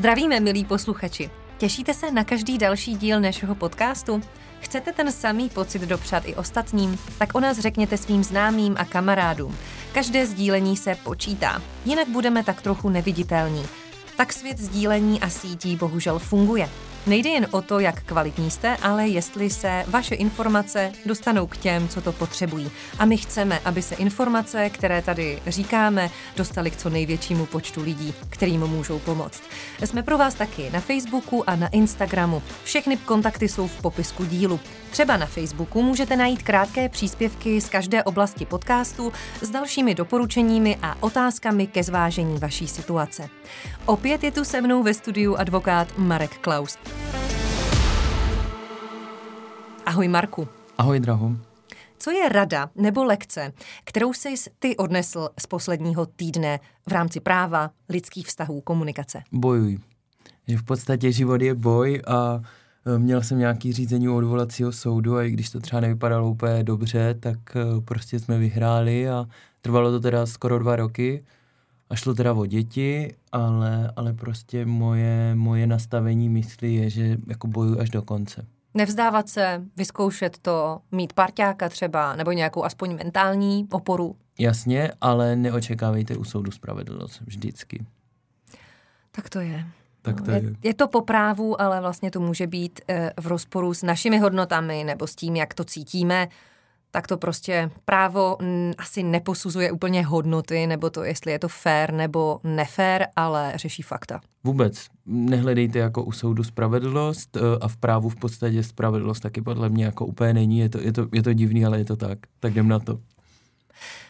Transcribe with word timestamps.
Zdravíme, 0.00 0.40
milí 0.40 0.64
posluchači. 0.64 1.30
Těšíte 1.58 1.94
se 1.94 2.10
na 2.10 2.24
každý 2.24 2.58
další 2.58 2.94
díl 2.94 3.20
našeho 3.20 3.54
podcastu? 3.54 4.22
Chcete 4.60 4.92
ten 4.92 5.12
samý 5.12 5.48
pocit 5.48 5.82
dopřát 5.82 6.22
i 6.26 6.34
ostatním? 6.34 6.98
Tak 7.18 7.34
o 7.34 7.40
nás 7.40 7.58
řekněte 7.58 7.96
svým 7.96 8.24
známým 8.24 8.74
a 8.78 8.84
kamarádům. 8.84 9.56
Každé 9.92 10.26
sdílení 10.26 10.76
se 10.76 10.94
počítá, 10.94 11.62
jinak 11.84 12.08
budeme 12.08 12.44
tak 12.44 12.62
trochu 12.62 12.88
neviditelní. 12.88 13.62
Tak 14.16 14.32
svět 14.32 14.58
sdílení 14.58 15.20
a 15.20 15.30
sítí 15.30 15.76
bohužel 15.76 16.18
funguje. 16.18 16.68
Nejde 17.06 17.30
jen 17.30 17.46
o 17.50 17.62
to, 17.62 17.80
jak 17.80 18.02
kvalitní 18.02 18.50
jste, 18.50 18.76
ale 18.76 19.08
jestli 19.08 19.50
se 19.50 19.84
vaše 19.88 20.14
informace 20.14 20.92
dostanou 21.06 21.46
k 21.46 21.56
těm, 21.56 21.88
co 21.88 22.00
to 22.00 22.12
potřebují. 22.12 22.70
A 22.98 23.04
my 23.04 23.16
chceme, 23.16 23.60
aby 23.64 23.82
se 23.82 23.94
informace, 23.94 24.70
které 24.70 25.02
tady 25.02 25.42
říkáme, 25.46 26.10
dostaly 26.36 26.70
k 26.70 26.76
co 26.76 26.90
největšímu 26.90 27.46
počtu 27.46 27.82
lidí, 27.82 28.14
kterým 28.30 28.60
můžou 28.60 28.98
pomoct. 28.98 29.42
Jsme 29.84 30.02
pro 30.02 30.18
vás 30.18 30.34
taky 30.34 30.70
na 30.72 30.80
Facebooku 30.80 31.50
a 31.50 31.56
na 31.56 31.68
Instagramu. 31.68 32.42
Všechny 32.64 32.96
kontakty 32.96 33.48
jsou 33.48 33.68
v 33.68 33.82
popisku 33.82 34.24
dílu. 34.24 34.60
Třeba 34.90 35.16
na 35.16 35.26
Facebooku 35.26 35.82
můžete 35.82 36.16
najít 36.16 36.42
krátké 36.42 36.88
příspěvky 36.88 37.60
z 37.60 37.68
každé 37.68 38.04
oblasti 38.04 38.46
podcastu 38.46 39.12
s 39.42 39.50
dalšími 39.50 39.94
doporučeními 39.94 40.78
a 40.82 41.02
otázkami 41.02 41.66
ke 41.66 41.82
zvážení 41.82 42.38
vaší 42.38 42.68
situace. 42.68 43.28
Opět 43.86 44.24
je 44.24 44.30
tu 44.30 44.44
se 44.44 44.60
mnou 44.60 44.82
ve 44.82 44.94
studiu 44.94 45.36
advokát 45.36 45.88
Marek 45.98 46.38
Klaus. 46.38 46.78
Ahoj 49.86 50.08
Marku. 50.08 50.48
Ahoj 50.78 51.00
Drahu. 51.00 51.36
Co 51.98 52.10
je 52.10 52.28
rada 52.28 52.70
nebo 52.76 53.04
lekce, 53.04 53.52
kterou 53.84 54.12
jsi 54.12 54.34
ty 54.58 54.76
odnesl 54.76 55.28
z 55.40 55.46
posledního 55.46 56.06
týdne 56.06 56.60
v 56.88 56.92
rámci 56.92 57.20
práva, 57.20 57.70
lidských 57.88 58.26
vztahů, 58.26 58.60
komunikace? 58.60 59.22
Bojuj. 59.32 59.78
Že 60.48 60.56
v 60.56 60.62
podstatě 60.62 61.12
život 61.12 61.42
je 61.42 61.54
boj 61.54 62.02
a 62.06 62.40
e, 62.86 62.98
měl 62.98 63.22
jsem 63.22 63.38
nějaký 63.38 63.72
řízení 63.72 64.08
u 64.08 64.16
odvolacího 64.16 64.72
soudu 64.72 65.16
a 65.16 65.22
i 65.22 65.30
když 65.30 65.50
to 65.50 65.60
třeba 65.60 65.80
nevypadalo 65.80 66.30
úplně 66.30 66.64
dobře, 66.64 67.14
tak 67.20 67.38
e, 67.56 67.80
prostě 67.80 68.18
jsme 68.18 68.38
vyhráli 68.38 69.08
a 69.08 69.26
trvalo 69.60 69.90
to 69.90 70.00
teda 70.00 70.26
skoro 70.26 70.58
dva 70.58 70.76
roky 70.76 71.24
a 71.90 71.96
šlo 71.96 72.14
teda 72.14 72.32
o 72.32 72.46
děti, 72.46 73.14
ale, 73.32 73.92
ale 73.96 74.12
prostě 74.12 74.66
moje, 74.66 75.34
moje 75.34 75.66
nastavení 75.66 76.28
mysli 76.28 76.74
je, 76.74 76.90
že 76.90 77.16
jako 77.26 77.46
bojuji 77.46 77.78
až 77.78 77.90
do 77.90 78.02
konce. 78.02 78.46
Nevzdávat 78.74 79.28
se, 79.28 79.62
vyzkoušet 79.76 80.38
to, 80.38 80.80
mít 80.92 81.12
parťáka 81.12 81.68
třeba, 81.68 82.16
nebo 82.16 82.32
nějakou 82.32 82.64
aspoň 82.64 82.96
mentální 82.96 83.66
oporu. 83.70 84.16
Jasně, 84.38 84.92
ale 85.00 85.36
neočekávejte 85.36 86.16
u 86.16 86.24
soudu 86.24 86.50
spravedlnost 86.50 87.20
vždycky. 87.20 87.86
Tak 89.10 89.28
to 89.28 89.40
je. 89.40 89.66
Tak 90.02 90.20
to 90.20 90.30
je, 90.30 90.36
je. 90.42 90.54
je 90.62 90.74
to 90.74 90.88
po 90.88 91.00
právu, 91.00 91.60
ale 91.60 91.80
vlastně 91.80 92.10
to 92.10 92.20
může 92.20 92.46
být 92.46 92.80
eh, 92.88 93.12
v 93.20 93.26
rozporu 93.26 93.74
s 93.74 93.82
našimi 93.82 94.18
hodnotami 94.18 94.84
nebo 94.84 95.06
s 95.06 95.14
tím, 95.14 95.36
jak 95.36 95.54
to 95.54 95.64
cítíme 95.64 96.28
tak 96.90 97.06
to 97.06 97.16
prostě 97.16 97.70
právo 97.84 98.36
asi 98.78 99.02
neposuzuje 99.02 99.72
úplně 99.72 100.06
hodnoty, 100.06 100.66
nebo 100.66 100.90
to, 100.90 101.04
jestli 101.04 101.32
je 101.32 101.38
to 101.38 101.48
fair 101.48 101.92
nebo 101.92 102.40
nefér, 102.44 103.06
ale 103.16 103.52
řeší 103.56 103.82
fakta. 103.82 104.20
Vůbec. 104.44 104.86
Nehledejte 105.06 105.78
jako 105.78 106.04
u 106.04 106.12
soudu 106.12 106.44
spravedlnost 106.44 107.36
e, 107.36 107.40
a 107.60 107.68
v 107.68 107.76
právu 107.76 108.08
v 108.08 108.16
podstatě 108.16 108.62
spravedlnost 108.62 109.20
taky 109.20 109.42
podle 109.42 109.68
mě 109.68 109.84
jako 109.84 110.06
úplně 110.06 110.34
není. 110.34 110.58
Je 110.58 110.68
to, 110.68 110.80
je 110.80 110.92
to, 110.92 111.06
je 111.12 111.22
to 111.22 111.32
divný, 111.32 111.64
ale 111.64 111.78
je 111.78 111.84
to 111.84 111.96
tak. 111.96 112.18
Tak 112.40 112.52
jdem 112.52 112.68
na 112.68 112.78
to. 112.78 113.00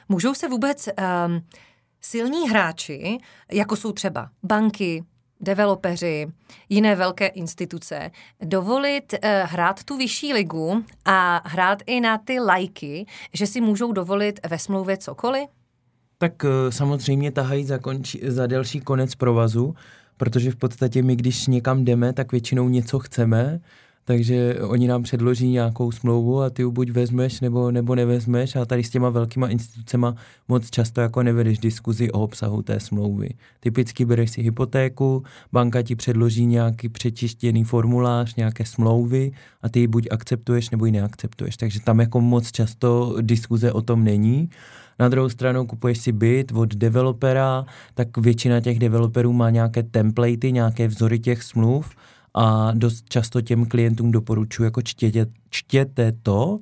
Můžou 0.09 0.35
se 0.35 0.49
vůbec 0.49 0.89
um, 0.89 1.43
silní 2.01 2.49
hráči, 2.49 3.19
jako 3.53 3.77
jsou 3.77 3.93
třeba 3.93 4.31
banky, 4.43 5.05
developeři, 5.41 6.27
jiné 6.69 6.97
velké 6.97 7.27
instituce, 7.27 8.11
dovolit 8.45 9.13
uh, 9.13 9.19
hrát 9.45 9.85
tu 9.85 9.97
vyšší 9.97 10.33
ligu 10.33 10.85
a 11.05 11.43
hrát 11.45 11.79
i 11.87 12.01
na 12.01 12.19
ty 12.19 12.41
lajky, 12.41 13.07
že 13.35 13.47
si 13.47 13.61
můžou 13.61 13.93
dovolit 13.93 14.41
ve 14.51 14.59
smlouvě 14.59 14.97
cokoliv? 14.97 15.49
Tak 16.19 16.45
uh, 16.45 16.51
samozřejmě 16.71 17.33
tahají 17.33 17.65
za, 17.65 17.79
konči, 17.79 18.21
za 18.23 18.47
delší 18.47 18.81
konec 18.81 19.15
provazu, 19.15 19.75
protože 20.17 20.51
v 20.51 20.57
podstatě 20.57 21.03
my, 21.03 21.17
když 21.17 21.47
někam 21.47 21.85
jdeme, 21.85 22.13
tak 22.13 22.33
většinou 22.33 22.69
něco 22.69 22.99
chceme, 22.99 23.61
takže 24.05 24.57
oni 24.61 24.89
nám 24.89 25.03
předloží 25.03 25.49
nějakou 25.49 25.93
smlouvu 25.93 26.43
a 26.43 26.51
ty 26.51 26.63
ji 26.63 26.71
buď 26.71 26.91
vezmeš 26.91 27.41
nebo, 27.41 27.71
nebo 27.71 27.95
nevezmeš 27.95 28.57
a 28.57 28.65
tady 28.65 28.85
s 28.85 28.91
těma 28.91 29.11
velkýma 29.11 29.49
institucema 29.49 30.15
moc 30.49 30.71
často 30.71 31.01
jako 31.01 31.23
nevedeš 31.23 31.59
diskuzi 31.59 32.13
o 32.13 32.21
obsahu 32.21 32.63
té 32.63 32.81
smlouvy. 32.81 33.29
Typicky 33.61 34.05
bereš 34.05 34.31
si 34.31 34.43
hypotéku, 34.43 35.23
banka 35.53 35.83
ti 35.83 35.97
předloží 35.97 36.47
nějaký 36.47 36.89
přečištěný 36.89 37.65
formulář, 37.65 38.35
nějaké 38.35 38.65
smlouvy 38.65 39.33
a 39.63 39.69
ty 39.69 39.81
ji 39.81 39.87
buď 39.87 40.09
akceptuješ 40.11 40.71
nebo 40.71 40.87
ji 40.87 40.93
neakceptuješ. 40.93 41.57
Takže 41.57 41.81
tam 41.81 42.01
jako 42.01 42.21
moc 42.21 42.53
často 42.53 43.17
diskuze 43.21 43.73
o 43.73 43.83
tom 43.83 44.05
není. 44.05 44.51
Na 44.99 45.09
druhou 45.09 45.29
stranu 45.29 45.67
kupuješ 45.67 45.99
si 45.99 46.13
byt 46.13 46.53
od 46.53 46.75
developera, 46.75 47.65
tak 47.95 48.19
většina 48.19 48.61
těch 48.61 48.79
developerů 48.79 49.33
má 49.33 49.51
nějaké 49.51 49.83
templatey, 49.83 50.53
nějaké 50.53 50.89
vzory 50.89 51.19
těch 51.19 51.43
smluv 51.43 51.91
a 52.35 52.73
dost 52.75 53.05
často 53.09 53.41
těm 53.41 53.67
klientům 53.67 54.11
doporučuji 54.11 54.63
jako 54.63 54.83
čtěte, 54.83 55.27
čtěte 55.51 56.13
to, 56.23 56.59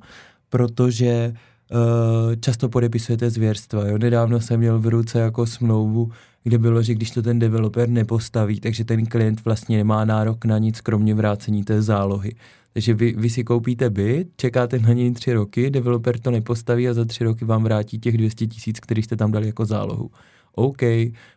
protože 0.48 1.34
uh, 1.70 2.34
často 2.40 2.68
podepisujete 2.68 3.30
zvěrstva. 3.30 3.86
Jo? 3.86 3.98
Nedávno 3.98 4.40
jsem 4.40 4.60
měl 4.60 4.78
v 4.80 4.86
ruce 4.86 5.20
jako 5.20 5.46
smlouvu, 5.46 6.12
kde 6.44 6.58
bylo, 6.58 6.82
že 6.82 6.94
když 6.94 7.10
to 7.10 7.22
ten 7.22 7.38
developer 7.38 7.88
nepostaví, 7.88 8.60
takže 8.60 8.84
ten 8.84 9.06
klient 9.06 9.44
vlastně 9.44 9.76
nemá 9.76 10.04
nárok 10.04 10.44
na 10.44 10.58
nic, 10.58 10.80
kromě 10.80 11.14
vrácení 11.14 11.64
té 11.64 11.82
zálohy. 11.82 12.34
Takže 12.72 12.94
vy, 12.94 13.14
vy 13.16 13.30
si 13.30 13.44
koupíte 13.44 13.90
byt, 13.90 14.28
čekáte 14.36 14.78
na 14.78 14.92
něj 14.92 15.12
tři 15.12 15.32
roky, 15.32 15.70
developer 15.70 16.20
to 16.20 16.30
nepostaví 16.30 16.88
a 16.88 16.94
za 16.94 17.04
tři 17.04 17.24
roky 17.24 17.44
vám 17.44 17.64
vrátí 17.64 17.98
těch 17.98 18.18
200 18.18 18.46
tisíc, 18.46 18.80
který 18.80 19.02
jste 19.02 19.16
tam 19.16 19.32
dali 19.32 19.46
jako 19.46 19.64
zálohu. 19.64 20.10
OK, 20.52 20.80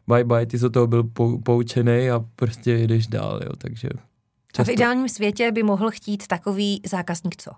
bye 0.07 0.23
bye, 0.23 0.45
ty 0.45 0.59
jsi 0.59 0.69
toho 0.69 0.87
byl 0.87 1.03
poučený 1.43 2.09
a 2.09 2.25
prostě 2.35 2.71
jedeš 2.71 3.07
dál, 3.07 3.39
jo, 3.43 3.51
takže 3.57 3.89
Často. 4.51 4.61
A 4.61 4.65
v 4.65 4.69
ideálním 4.69 5.09
světě 5.09 5.51
by 5.51 5.63
mohl 5.63 5.91
chtít 5.91 6.27
takový 6.27 6.81
zákazník 6.85 7.35
co? 7.37 7.51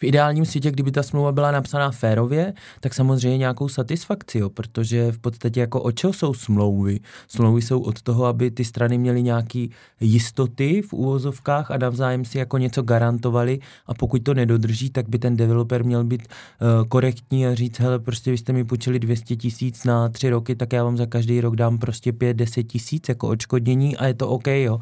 V 0.00 0.04
ideálním 0.04 0.44
světě, 0.44 0.70
kdyby 0.70 0.90
ta 0.90 1.02
smlouva 1.02 1.32
byla 1.32 1.50
napsaná 1.50 1.90
férově, 1.90 2.52
tak 2.80 2.94
samozřejmě 2.94 3.38
nějakou 3.38 3.68
satisfakci, 3.68 4.38
jo, 4.38 4.50
protože 4.50 5.12
v 5.12 5.18
podstatě 5.18 5.60
jako 5.60 5.82
o 5.82 5.92
čeho 5.92 6.12
jsou 6.12 6.34
smlouvy? 6.34 7.00
Smlouvy 7.28 7.62
jsou 7.62 7.80
od 7.80 8.02
toho, 8.02 8.24
aby 8.24 8.50
ty 8.50 8.64
strany 8.64 8.98
měly 8.98 9.22
nějaké 9.22 9.66
jistoty 10.00 10.82
v 10.82 10.92
úvozovkách 10.92 11.70
a 11.70 11.78
navzájem 11.78 12.24
si 12.24 12.38
jako 12.38 12.58
něco 12.58 12.82
garantovali 12.82 13.58
a 13.86 13.94
pokud 13.94 14.22
to 14.22 14.34
nedodrží, 14.34 14.90
tak 14.90 15.08
by 15.08 15.18
ten 15.18 15.36
developer 15.36 15.84
měl 15.84 16.04
být 16.04 16.22
uh, 16.28 16.88
korektní 16.88 17.46
a 17.46 17.54
říct, 17.54 17.78
hele, 17.78 17.98
prostě 17.98 18.30
vy 18.30 18.38
jste 18.38 18.52
mi 18.52 18.64
půjčili 18.64 18.98
200 18.98 19.36
tisíc 19.36 19.84
na 19.84 20.08
tři 20.08 20.30
roky, 20.30 20.56
tak 20.56 20.72
já 20.72 20.84
vám 20.84 20.96
za 20.96 21.06
každý 21.06 21.40
rok 21.40 21.56
dám 21.56 21.78
prostě 21.78 22.12
5-10 22.12 22.66
tisíc 22.66 23.08
jako 23.08 23.28
odškodnění 23.28 23.96
a 23.96 24.06
je 24.06 24.14
to 24.14 24.28
OK, 24.28 24.46
jo. 24.46 24.78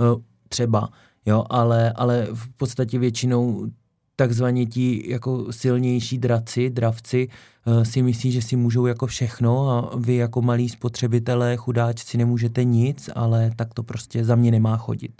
Uh, 0.00 0.22
třeba, 0.52 0.88
jo, 1.26 1.44
ale, 1.50 1.92
ale 1.92 2.26
v 2.32 2.48
podstatě 2.56 2.98
většinou 2.98 3.66
takzvaně 4.16 4.66
ti 4.66 5.10
jako 5.10 5.52
silnější 5.52 6.18
draci, 6.18 6.70
dravci 6.70 7.28
uh, 7.66 7.82
si 7.82 8.02
myslí, 8.02 8.32
že 8.32 8.42
si 8.42 8.56
můžou 8.56 8.86
jako 8.86 9.06
všechno 9.06 9.70
a 9.70 9.96
vy 9.96 10.14
jako 10.14 10.42
malí 10.42 10.68
spotřebitelé, 10.68 11.56
chudáčci 11.56 12.18
nemůžete 12.18 12.64
nic, 12.64 13.10
ale 13.14 13.50
tak 13.56 13.74
to 13.74 13.82
prostě 13.82 14.24
za 14.24 14.36
mě 14.36 14.50
nemá 14.50 14.76
chodit. 14.76 15.12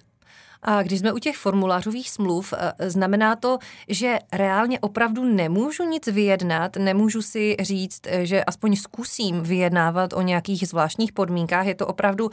A 0.63 0.83
když 0.83 0.99
jsme 0.99 1.13
u 1.13 1.19
těch 1.19 1.37
formulářových 1.37 2.11
smluv, 2.11 2.55
eh, 2.57 2.91
znamená 2.91 3.37
to, 3.37 3.59
že 3.89 4.19
reálně 4.33 4.81
opravdu 4.81 5.25
nemůžu 5.25 5.85
nic 5.85 6.07
vyjednat, 6.07 6.77
nemůžu 6.77 7.23
si 7.23 7.57
říct, 7.61 8.01
eh, 8.07 8.27
že 8.27 8.45
aspoň 8.45 8.77
zkusím 8.77 9.41
vyjednávat 9.41 10.13
o 10.13 10.23
nějakých 10.23 10.69
zvláštních 10.69 11.13
podmínkách. 11.13 11.67
Je 11.67 11.75
to 11.75 11.87
opravdu 11.87 12.31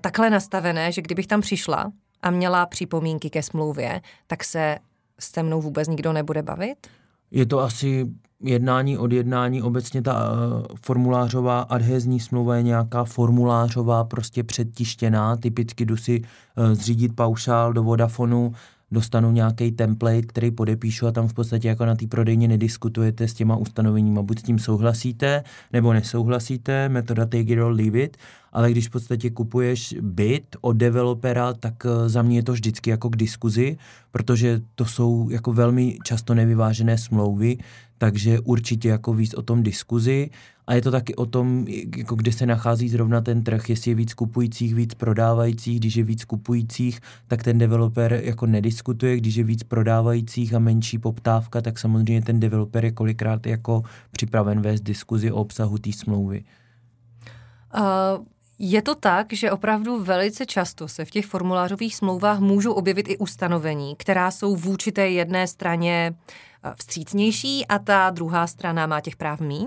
takhle 0.00 0.30
nastavené, 0.30 0.92
že 0.92 1.02
kdybych 1.02 1.26
tam 1.26 1.40
přišla 1.40 1.92
a 2.24 2.30
měla 2.30 2.66
připomínky 2.66 3.30
ke 3.30 3.42
smlouvě, 3.42 4.00
tak 4.26 4.44
se 4.44 4.78
s 5.18 5.42
mnou 5.42 5.60
vůbec 5.60 5.88
nikdo 5.88 6.12
nebude 6.12 6.42
bavit? 6.42 6.86
Je 7.30 7.46
to 7.46 7.60
asi 7.60 8.06
jednání 8.42 8.98
od 8.98 9.12
jednání. 9.12 9.62
Obecně 9.62 10.02
ta 10.02 10.32
uh, 10.32 10.62
formulářová 10.82 11.60
adhezní 11.60 12.20
smlouva 12.20 12.56
je 12.56 12.62
nějaká 12.62 13.04
formulářová, 13.04 14.04
prostě 14.04 14.42
předtištěná. 14.42 15.36
Typicky 15.36 15.84
jdu 15.84 15.96
si 15.96 16.20
uh, 16.20 16.74
zřídit 16.74 17.16
paušál 17.16 17.72
do 17.72 17.82
Vodafonu, 17.82 18.52
dostanu 18.90 19.32
nějaký 19.32 19.72
template, 19.72 20.22
který 20.22 20.50
podepíšu 20.50 21.06
a 21.06 21.12
tam 21.12 21.28
v 21.28 21.34
podstatě 21.34 21.68
jako 21.68 21.86
na 21.86 21.94
té 21.94 22.06
prodejně 22.06 22.48
nediskutujete 22.48 23.28
s 23.28 23.34
těma 23.34 23.56
ustanoveníma. 23.56 24.22
Buď 24.22 24.38
s 24.38 24.42
tím 24.42 24.58
souhlasíte, 24.58 25.44
nebo 25.72 25.92
nesouhlasíte, 25.92 26.88
metoda 26.88 27.24
take 27.24 27.52
it 27.52 27.58
or 27.58 27.72
leave 27.72 27.98
it, 27.98 28.16
ale 28.52 28.70
když 28.70 28.88
v 28.88 28.90
podstatě 28.90 29.30
kupuješ 29.30 29.94
byt 30.00 30.56
od 30.60 30.72
developera, 30.72 31.52
tak 31.54 31.86
eh, 31.86 32.08
za 32.08 32.22
mě 32.22 32.38
je 32.38 32.42
to 32.42 32.52
vždycky 32.52 32.90
jako 32.90 33.10
k 33.10 33.16
diskuzi, 33.16 33.76
protože 34.10 34.60
to 34.74 34.84
jsou 34.84 35.30
jako 35.30 35.52
velmi 35.52 35.98
často 36.04 36.34
nevyvážené 36.34 36.98
smlouvy, 36.98 37.58
takže 37.98 38.40
určitě 38.40 38.88
jako 38.88 39.12
víc 39.12 39.34
o 39.34 39.42
tom 39.42 39.62
diskuzi. 39.62 40.30
A 40.66 40.74
je 40.74 40.82
to 40.82 40.90
taky 40.90 41.14
o 41.14 41.26
tom, 41.26 41.66
jako 41.96 42.14
kde 42.14 42.32
se 42.32 42.46
nachází 42.46 42.88
zrovna 42.88 43.20
ten 43.20 43.42
trh, 43.42 43.70
jestli 43.70 43.90
je 43.90 43.94
víc 43.94 44.14
kupujících, 44.14 44.74
víc 44.74 44.94
prodávajících, 44.94 45.80
když 45.80 45.96
je 45.96 46.04
víc 46.04 46.24
kupujících, 46.24 47.00
tak 47.26 47.42
ten 47.42 47.58
developer 47.58 48.20
jako 48.22 48.46
nediskutuje, 48.46 49.16
když 49.16 49.34
je 49.34 49.44
víc 49.44 49.62
prodávajících 49.62 50.54
a 50.54 50.58
menší 50.58 50.98
poptávka, 50.98 51.60
tak 51.60 51.78
samozřejmě 51.78 52.22
ten 52.22 52.40
developer 52.40 52.84
je 52.84 52.92
kolikrát 52.92 53.46
jako 53.46 53.82
připraven 54.10 54.60
vést 54.60 54.80
diskuzi 54.80 55.32
o 55.32 55.36
obsahu 55.36 55.78
té 55.78 55.92
smlouvy. 55.92 56.44
Uh, 57.74 58.24
je 58.58 58.82
to 58.82 58.94
tak, 58.94 59.32
že 59.32 59.50
opravdu 59.50 60.04
velice 60.04 60.46
často 60.46 60.88
se 60.88 61.04
v 61.04 61.10
těch 61.10 61.26
formulářových 61.26 61.96
smlouvách 61.96 62.40
můžou 62.40 62.72
objevit 62.72 63.08
i 63.08 63.16
ustanovení, 63.16 63.96
která 63.96 64.30
jsou 64.30 64.56
vůči 64.56 64.92
té 64.92 65.10
jedné 65.10 65.46
straně 65.46 66.14
vstřícnější 66.74 67.66
a 67.66 67.78
ta 67.78 68.10
druhá 68.10 68.46
strana 68.46 68.86
má 68.86 69.00
těch 69.00 69.16
práv 69.16 69.40
míň? 69.40 69.66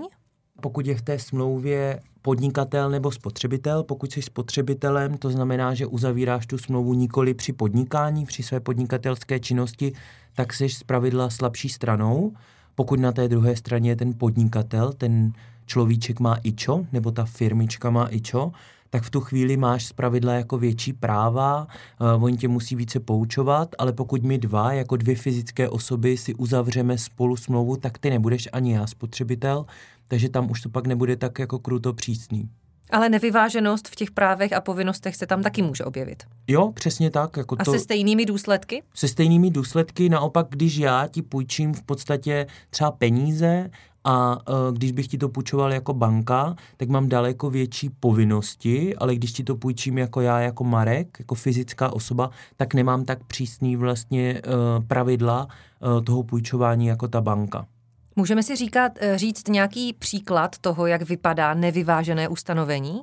Pokud 0.60 0.86
je 0.86 0.94
v 0.94 1.02
té 1.02 1.18
smlouvě 1.18 2.00
podnikatel 2.22 2.90
nebo 2.90 3.12
spotřebitel, 3.12 3.82
pokud 3.82 4.12
jsi 4.12 4.22
spotřebitelem, 4.22 5.18
to 5.18 5.30
znamená, 5.30 5.74
že 5.74 5.86
uzavíráš 5.86 6.46
tu 6.46 6.58
smlouvu 6.58 6.94
nikoli 6.94 7.34
při 7.34 7.52
podnikání, 7.52 8.26
při 8.26 8.42
své 8.42 8.60
podnikatelské 8.60 9.40
činnosti, 9.40 9.92
tak 10.34 10.52
jsi 10.52 10.68
z 10.68 10.82
pravidla 10.82 11.30
slabší 11.30 11.68
stranou. 11.68 12.32
Pokud 12.74 13.00
na 13.00 13.12
té 13.12 13.28
druhé 13.28 13.56
straně 13.56 13.90
je 13.90 13.96
ten 13.96 14.14
podnikatel, 14.18 14.92
ten 14.92 15.32
človíček 15.66 16.20
má 16.20 16.36
ičo, 16.42 16.86
nebo 16.92 17.10
ta 17.10 17.24
firmička 17.24 17.90
má 17.90 18.08
ičo, 18.10 18.52
tak 18.90 19.02
v 19.02 19.10
tu 19.10 19.20
chvíli 19.20 19.56
máš 19.56 19.86
z 19.86 19.92
pravidla 19.92 20.32
jako 20.32 20.58
větší 20.58 20.92
práva, 20.92 21.66
uh, 22.16 22.24
oni 22.24 22.36
tě 22.36 22.48
musí 22.48 22.76
více 22.76 23.00
poučovat, 23.00 23.68
ale 23.78 23.92
pokud 23.92 24.22
my 24.22 24.38
dva, 24.38 24.72
jako 24.72 24.96
dvě 24.96 25.16
fyzické 25.16 25.68
osoby, 25.68 26.16
si 26.16 26.34
uzavřeme 26.34 26.98
spolu 26.98 27.36
smlouvu, 27.36 27.76
tak 27.76 27.98
ty 27.98 28.10
nebudeš 28.10 28.48
ani 28.52 28.74
já 28.74 28.86
spotřebitel, 28.86 29.66
takže 30.08 30.28
tam 30.28 30.50
už 30.50 30.60
to 30.60 30.68
pak 30.68 30.86
nebude 30.86 31.16
tak 31.16 31.38
jako 31.38 31.58
kruto 31.58 31.92
přísný. 31.92 32.50
Ale 32.90 33.08
nevyváženost 33.08 33.88
v 33.88 33.96
těch 33.96 34.10
právech 34.10 34.52
a 34.52 34.60
povinnostech 34.60 35.16
se 35.16 35.26
tam 35.26 35.42
taky 35.42 35.62
může 35.62 35.84
objevit. 35.84 36.22
Jo, 36.46 36.72
přesně 36.72 37.10
tak. 37.10 37.36
Jako 37.36 37.56
a 37.58 37.64
to, 37.64 37.72
se 37.72 37.78
stejnými 37.78 38.26
důsledky? 38.26 38.82
Se 38.94 39.08
stejnými 39.08 39.50
důsledky, 39.50 40.08
naopak, 40.08 40.46
když 40.50 40.76
já 40.76 41.06
ti 41.06 41.22
půjčím 41.22 41.74
v 41.74 41.82
podstatě 41.82 42.46
třeba 42.70 42.90
peníze 42.90 43.70
a 44.08 44.38
uh, 44.48 44.76
když 44.76 44.92
bych 44.92 45.06
ti 45.06 45.18
to 45.18 45.28
půjčoval 45.28 45.72
jako 45.72 45.94
banka, 45.94 46.56
tak 46.76 46.88
mám 46.88 47.08
daleko 47.08 47.50
větší 47.50 47.90
povinnosti, 47.90 48.96
ale 48.96 49.14
když 49.14 49.32
ti 49.32 49.44
to 49.44 49.56
půjčím 49.56 49.98
jako 49.98 50.20
já, 50.20 50.40
jako 50.40 50.64
Marek, 50.64 51.16
jako 51.18 51.34
fyzická 51.34 51.92
osoba, 51.92 52.30
tak 52.56 52.74
nemám 52.74 53.04
tak 53.04 53.24
přísný 53.24 53.76
vlastně 53.76 54.42
uh, 54.46 54.84
pravidla 54.86 55.48
uh, 55.96 56.04
toho 56.04 56.22
půjčování 56.22 56.86
jako 56.86 57.08
ta 57.08 57.20
banka. 57.20 57.66
Můžeme 58.16 58.42
si 58.42 58.56
říkat, 58.56 58.92
říct 59.14 59.48
nějaký 59.48 59.92
příklad 59.92 60.58
toho, 60.58 60.86
jak 60.86 61.02
vypadá 61.02 61.54
nevyvážené 61.54 62.28
ustanovení? 62.28 63.00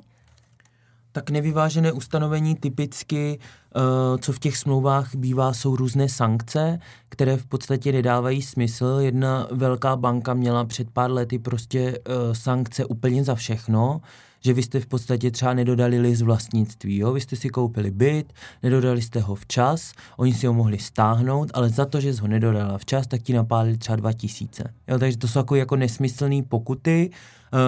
Tak 1.16 1.30
nevyvážené 1.30 1.92
ustanovení 1.92 2.54
typicky, 2.54 3.38
eh, 3.38 3.80
co 4.18 4.32
v 4.32 4.38
těch 4.38 4.56
smlouvách 4.56 5.14
bývá, 5.14 5.52
jsou 5.52 5.76
různé 5.76 6.08
sankce, 6.08 6.78
které 7.08 7.36
v 7.36 7.46
podstatě 7.46 7.92
nedávají 7.92 8.42
smysl. 8.42 8.98
Jedna 9.00 9.48
velká 9.50 9.96
banka 9.96 10.34
měla 10.34 10.64
před 10.64 10.90
pár 10.90 11.10
lety 11.10 11.38
prostě 11.38 11.98
eh, 11.98 12.34
sankce 12.34 12.84
úplně 12.84 13.24
za 13.24 13.34
všechno, 13.34 14.00
že 14.40 14.52
vy 14.52 14.62
jste 14.62 14.80
v 14.80 14.86
podstatě 14.86 15.30
třeba 15.30 15.54
nedodali 15.54 16.00
list 16.00 16.22
vlastnictví. 16.22 16.98
Jo? 16.98 17.12
Vy 17.12 17.20
jste 17.20 17.36
si 17.36 17.48
koupili 17.48 17.90
byt, 17.90 18.32
nedodali 18.62 19.02
jste 19.02 19.20
ho 19.20 19.34
včas, 19.34 19.92
oni 20.16 20.34
si 20.34 20.46
ho 20.46 20.52
mohli 20.52 20.78
stáhnout, 20.78 21.50
ale 21.54 21.68
za 21.68 21.84
to, 21.84 22.00
že 22.00 22.14
jsi 22.14 22.20
ho 22.20 22.28
nedodala 22.28 22.78
včas, 22.78 23.06
tak 23.06 23.22
ti 23.22 23.32
napálili 23.32 23.78
třeba 23.78 23.96
2000. 23.96 24.64
Jo? 24.88 24.98
Takže 24.98 25.18
to 25.18 25.28
jsou 25.28 25.38
jako, 25.38 25.54
jako 25.56 25.76
nesmyslné 25.76 26.42
pokuty, 26.42 27.10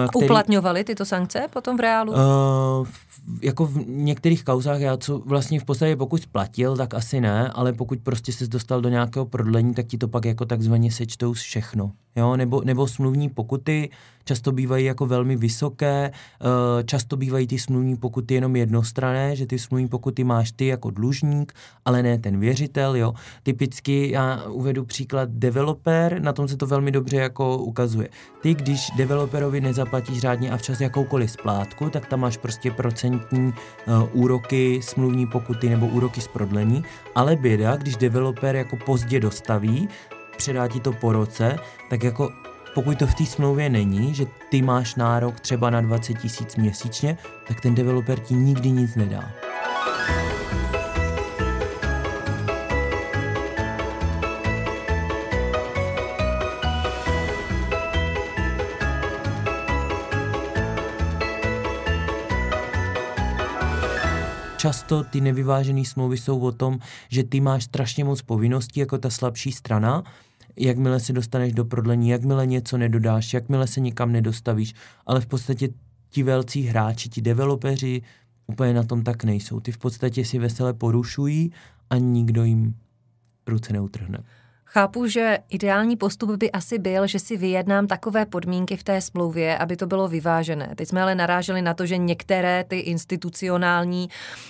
který, 0.09 0.25
Uplatňovali 0.25 0.83
tyto 0.83 1.05
sankce 1.05 1.47
potom 1.53 1.77
v 1.77 1.79
reálu? 1.79 2.11
Uh, 2.11 2.87
jako 3.41 3.65
v 3.65 3.87
některých 3.87 4.43
kauzách, 4.43 4.79
já 4.79 4.97
co 4.97 5.19
vlastně 5.19 5.59
v 5.59 5.63
podstatě 5.63 5.95
pokud 5.95 6.21
splatil, 6.21 6.77
tak 6.77 6.93
asi 6.93 7.21
ne, 7.21 7.49
ale 7.49 7.73
pokud 7.73 7.99
prostě 7.99 8.33
se 8.33 8.47
dostal 8.47 8.81
do 8.81 8.89
nějakého 8.89 9.25
prodlení, 9.25 9.73
tak 9.73 9.85
ti 9.85 9.97
to 9.97 10.07
pak 10.07 10.25
jako 10.25 10.45
takzvaně 10.45 10.91
sečtou 10.91 11.33
všechno. 11.33 11.91
Jo? 12.15 12.35
Nebo, 12.35 12.61
nebo 12.65 12.87
smluvní 12.87 13.29
pokuty 13.29 13.89
často 14.25 14.51
bývají 14.51 14.85
jako 14.85 15.05
velmi 15.05 15.35
vysoké, 15.35 16.11
uh, 16.41 16.47
často 16.83 17.17
bývají 17.17 17.47
ty 17.47 17.59
smluvní 17.59 17.97
pokuty 17.97 18.33
jenom 18.33 18.55
jednostrané, 18.55 19.35
že 19.35 19.45
ty 19.45 19.59
smluvní 19.59 19.87
pokuty 19.87 20.23
máš 20.23 20.51
ty 20.51 20.65
jako 20.65 20.89
dlužník, 20.89 21.53
ale 21.85 22.03
ne 22.03 22.17
ten 22.17 22.39
věřitel. 22.39 22.95
Jo? 22.95 23.13
Typicky 23.43 24.11
já 24.11 24.43
uvedu 24.49 24.85
příklad 24.85 25.29
developer, 25.29 26.21
na 26.21 26.33
tom 26.33 26.47
se 26.47 26.57
to 26.57 26.67
velmi 26.67 26.91
dobře 26.91 27.17
jako 27.17 27.57
ukazuje. 27.57 28.09
Ty, 28.41 28.53
když 28.53 28.87
developerovi 28.97 29.61
nezaplatíš 29.79 30.19
řádně 30.19 30.51
a 30.51 30.57
včas 30.57 30.81
jakoukoliv 30.81 31.31
splátku, 31.31 31.89
tak 31.89 32.05
tam 32.05 32.19
máš 32.19 32.37
prostě 32.37 32.71
procentní 32.71 33.53
uh, 33.87 34.09
úroky, 34.13 34.79
smluvní 34.83 35.27
pokuty 35.27 35.69
nebo 35.69 35.87
úroky 35.87 36.21
z 36.21 36.27
prodlení, 36.27 36.83
ale 37.15 37.35
běda, 37.35 37.75
když 37.75 37.95
developer 37.95 38.55
jako 38.55 38.77
pozdě 38.77 39.19
dostaví, 39.19 39.89
předá 40.37 40.67
ti 40.67 40.79
to 40.79 40.91
po 40.91 41.11
roce, 41.11 41.59
tak 41.89 42.03
jako 42.03 42.29
pokud 42.75 42.99
to 42.99 43.07
v 43.07 43.15
té 43.15 43.25
smlouvě 43.25 43.69
není, 43.69 44.13
že 44.13 44.25
ty 44.49 44.61
máš 44.61 44.95
nárok 44.95 45.39
třeba 45.39 45.69
na 45.69 45.81
20 45.81 46.13
tisíc 46.13 46.55
měsíčně, 46.55 47.17
tak 47.47 47.61
ten 47.61 47.75
developer 47.75 48.19
ti 48.19 48.35
nikdy 48.35 48.71
nic 48.71 48.95
nedá. 48.95 49.48
Často 64.59 65.03
ty 65.03 65.21
nevyvážené 65.21 65.85
smlouvy 65.85 66.17
jsou 66.17 66.39
o 66.39 66.51
tom, 66.51 66.79
že 67.09 67.23
ty 67.23 67.39
máš 67.39 67.63
strašně 67.63 68.03
moc 68.03 68.21
povinností 68.21 68.79
jako 68.79 68.97
ta 68.97 69.09
slabší 69.09 69.51
strana, 69.51 70.03
jakmile 70.57 70.99
se 70.99 71.13
dostaneš 71.13 71.53
do 71.53 71.65
prodlení, 71.65 72.09
jakmile 72.09 72.47
něco 72.47 72.77
nedodáš, 72.77 73.33
jakmile 73.33 73.67
se 73.67 73.79
nikam 73.79 74.11
nedostavíš, 74.11 74.73
ale 75.05 75.21
v 75.21 75.25
podstatě 75.25 75.69
ti 76.09 76.23
velcí 76.23 76.63
hráči, 76.63 77.09
ti 77.09 77.21
developeři 77.21 78.01
úplně 78.47 78.73
na 78.73 78.83
tom 78.83 79.03
tak 79.03 79.23
nejsou. 79.23 79.59
Ty 79.59 79.71
v 79.71 79.77
podstatě 79.77 80.25
si 80.25 80.39
vesele 80.39 80.73
porušují 80.73 81.51
a 81.89 81.97
nikdo 81.97 82.43
jim 82.43 82.75
ruce 83.47 83.73
neutrhne. 83.73 84.23
Chápu, 84.71 85.07
že 85.07 85.37
ideální 85.49 85.95
postup 85.95 86.29
by 86.29 86.51
asi 86.51 86.79
byl, 86.79 87.07
že 87.07 87.19
si 87.19 87.37
vyjednám 87.37 87.87
takové 87.87 88.25
podmínky 88.25 88.77
v 88.77 88.83
té 88.83 89.01
smlouvě, 89.01 89.57
aby 89.57 89.77
to 89.77 89.87
bylo 89.87 90.07
vyvážené. 90.07 90.73
Teď 90.75 90.87
jsme 90.87 91.01
ale 91.01 91.15
naráželi 91.15 91.61
na 91.61 91.73
to, 91.73 91.85
že 91.85 91.97
některé 91.97 92.63
ty 92.63 92.79
institucionální 92.79 94.09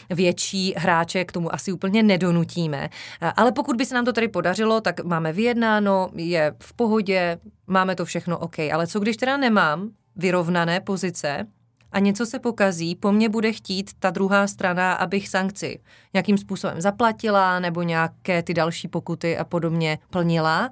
větší 0.10 0.74
hráče 0.78 1.26
k 1.26 1.32
tomu 1.32 1.54
asi 1.54 1.72
úplně 1.72 2.04
nedonutíme. 2.04 2.90
Ale 3.36 3.52
pokud 3.52 3.76
by 3.76 3.86
se 3.86 3.96
nám 3.96 4.06
to 4.06 4.14
tady 4.14 4.28
podařilo, 4.28 4.82
tak 4.82 5.04
máme 5.04 5.34
vyjednáno, 5.34 6.10
je 6.16 6.56
v 6.64 6.74
pohodě, 6.74 7.40
máme 7.68 7.96
to 7.96 8.06
všechno 8.06 8.38
OK. 8.38 8.60
Ale 8.60 8.88
co 8.88 9.00
když 9.00 9.18
teda 9.18 9.38
nemám 9.38 9.90
vyrovnané 10.16 10.80
pozice, 10.80 11.48
a 11.92 12.00
něco 12.00 12.26
se 12.26 12.40
pokazí, 12.40 12.96
po 12.96 13.12
mně 13.12 13.30
bude 13.30 13.52
chtít 13.52 13.92
ta 14.00 14.10
druhá 14.10 14.48
strana, 14.48 14.94
abych 14.94 15.30
sankci 15.30 15.80
nějakým 16.14 16.38
způsobem 16.38 16.82
zaplatila 16.82 17.60
nebo 17.60 17.82
nějaké 17.82 18.44
ty 18.44 18.54
další 18.54 18.88
pokuty 18.88 19.38
a 19.38 19.44
podobně 19.44 20.00
plnila. 20.10 20.70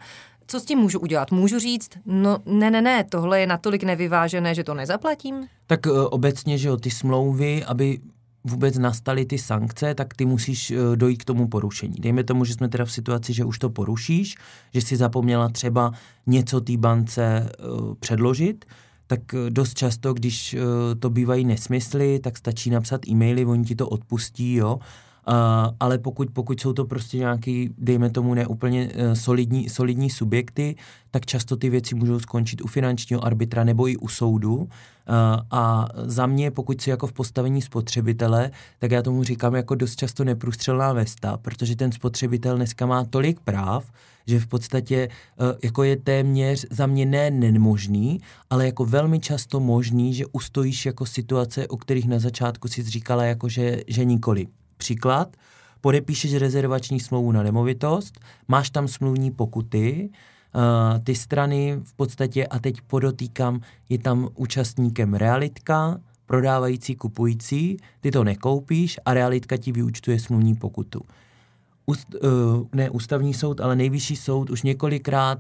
Co 0.47 0.59
s 0.59 0.65
tím 0.65 0.79
můžu 0.79 0.99
udělat? 0.99 1.31
Můžu 1.31 1.59
říct, 1.59 1.89
no 2.05 2.37
ne, 2.45 2.71
ne, 2.71 2.81
ne, 2.81 3.03
tohle 3.03 3.39
je 3.39 3.47
natolik 3.47 3.83
nevyvážené, 3.83 4.55
že 4.55 4.63
to 4.63 4.73
nezaplatím? 4.73 5.47
Tak 5.67 5.85
uh, 5.85 5.91
obecně, 6.11 6.57
že 6.57 6.67
jo, 6.67 6.77
ty 6.77 6.91
smlouvy, 6.91 7.63
aby 7.63 7.99
vůbec 8.43 8.77
nastaly 8.77 9.25
ty 9.25 9.37
sankce, 9.37 9.95
tak 9.95 10.13
ty 10.13 10.25
musíš 10.25 10.71
uh, 10.71 10.95
dojít 10.95 11.17
k 11.17 11.25
tomu 11.25 11.47
porušení. 11.47 11.95
Dejme 11.99 12.23
tomu, 12.23 12.45
že 12.45 12.53
jsme 12.53 12.69
teda 12.69 12.85
v 12.85 12.91
situaci, 12.91 13.33
že 13.33 13.45
už 13.45 13.59
to 13.59 13.69
porušíš, 13.69 14.35
že 14.73 14.81
si 14.81 14.97
zapomněla 14.97 15.49
třeba 15.49 15.91
něco 16.27 16.61
té 16.61 16.77
bance 16.77 17.49
uh, 17.59 17.93
předložit, 17.99 18.65
tak 19.07 19.33
eh, 19.33 19.49
dost 19.49 19.73
často, 19.73 20.13
když 20.13 20.53
uh, 20.53 20.59
to 20.99 21.09
bývají 21.09 21.45
nesmysly, 21.45 22.19
tak 22.19 22.37
stačí 22.37 22.69
napsat 22.69 23.07
e-maily, 23.07 23.45
oni 23.45 23.65
ti 23.65 23.75
to 23.75 23.89
odpustí, 23.89 24.53
jo. 24.53 24.79
Uh, 25.27 25.33
ale 25.79 25.97
pokud, 25.97 26.29
pokud 26.33 26.59
jsou 26.59 26.73
to 26.73 26.85
prostě 26.85 27.17
nějaký, 27.17 27.73
dejme 27.77 28.09
tomu, 28.09 28.33
neúplně 28.33 28.87
uh, 28.87 29.13
solidní, 29.13 29.69
solidní 29.69 30.09
subjekty, 30.09 30.75
tak 31.11 31.25
často 31.25 31.57
ty 31.57 31.69
věci 31.69 31.95
můžou 31.95 32.19
skončit 32.19 32.61
u 32.61 32.67
finančního 32.67 33.25
arbitra 33.25 33.63
nebo 33.63 33.87
i 33.87 33.97
u 33.97 34.07
soudu. 34.07 34.55
Uh, 34.55 34.67
a 35.51 35.87
za 36.05 36.25
mě, 36.25 36.51
pokud 36.51 36.81
si 36.81 36.89
jako 36.89 37.07
v 37.07 37.13
postavení 37.13 37.61
spotřebitele, 37.61 38.51
tak 38.79 38.91
já 38.91 39.01
tomu 39.01 39.23
říkám 39.23 39.55
jako 39.55 39.75
dost 39.75 39.95
často 39.95 40.23
neprůstřelná 40.23 40.93
vesta, 40.93 41.37
protože 41.37 41.75
ten 41.75 41.91
spotřebitel 41.91 42.55
dneska 42.55 42.85
má 42.85 43.05
tolik 43.05 43.39
práv, 43.39 43.91
že 44.27 44.39
v 44.39 44.47
podstatě 44.47 45.09
jako 45.63 45.83
je 45.83 45.97
téměř 45.97 46.65
za 46.71 46.87
mě 46.87 47.05
ne 47.05 47.31
nemožný, 47.31 48.19
ale 48.49 48.65
jako 48.65 48.85
velmi 48.85 49.19
často 49.19 49.59
možný, 49.59 50.13
že 50.13 50.25
ustojíš 50.31 50.85
jako 50.85 51.05
situace, 51.05 51.67
o 51.67 51.77
kterých 51.77 52.07
na 52.07 52.19
začátku 52.19 52.67
si 52.67 52.83
říkala 52.83 53.23
jako, 53.23 53.49
že, 53.49 53.81
že 53.87 54.05
nikoli. 54.05 54.47
Příklad, 54.77 55.37
podepíšeš 55.81 56.33
rezervační 56.33 56.99
smlouvu 56.99 57.31
na 57.31 57.43
nemovitost, 57.43 58.19
máš 58.47 58.69
tam 58.69 58.87
smluvní 58.87 59.31
pokuty, 59.31 60.09
Uh, 60.55 60.99
ty 61.03 61.15
strany 61.15 61.79
v 61.83 61.93
podstatě, 61.93 62.47
a 62.47 62.59
teď 62.59 62.81
podotýkám, 62.81 63.61
je 63.89 63.99
tam 63.99 64.29
účastníkem 64.35 65.13
realitka, 65.13 65.99
prodávající, 66.25 66.95
kupující, 66.95 67.77
ty 67.99 68.11
to 68.11 68.23
nekoupíš 68.23 68.99
a 69.05 69.13
realitka 69.13 69.57
ti 69.57 69.71
vyúčtuje 69.71 70.19
smluvní 70.19 70.55
pokutu. 70.55 71.01
Ust, 71.85 72.15
uh, 72.15 72.67
ne 72.75 72.89
ústavní 72.89 73.33
soud, 73.33 73.61
ale 73.61 73.75
nejvyšší 73.75 74.15
soud 74.15 74.49
už 74.49 74.63
několikrát 74.63 75.39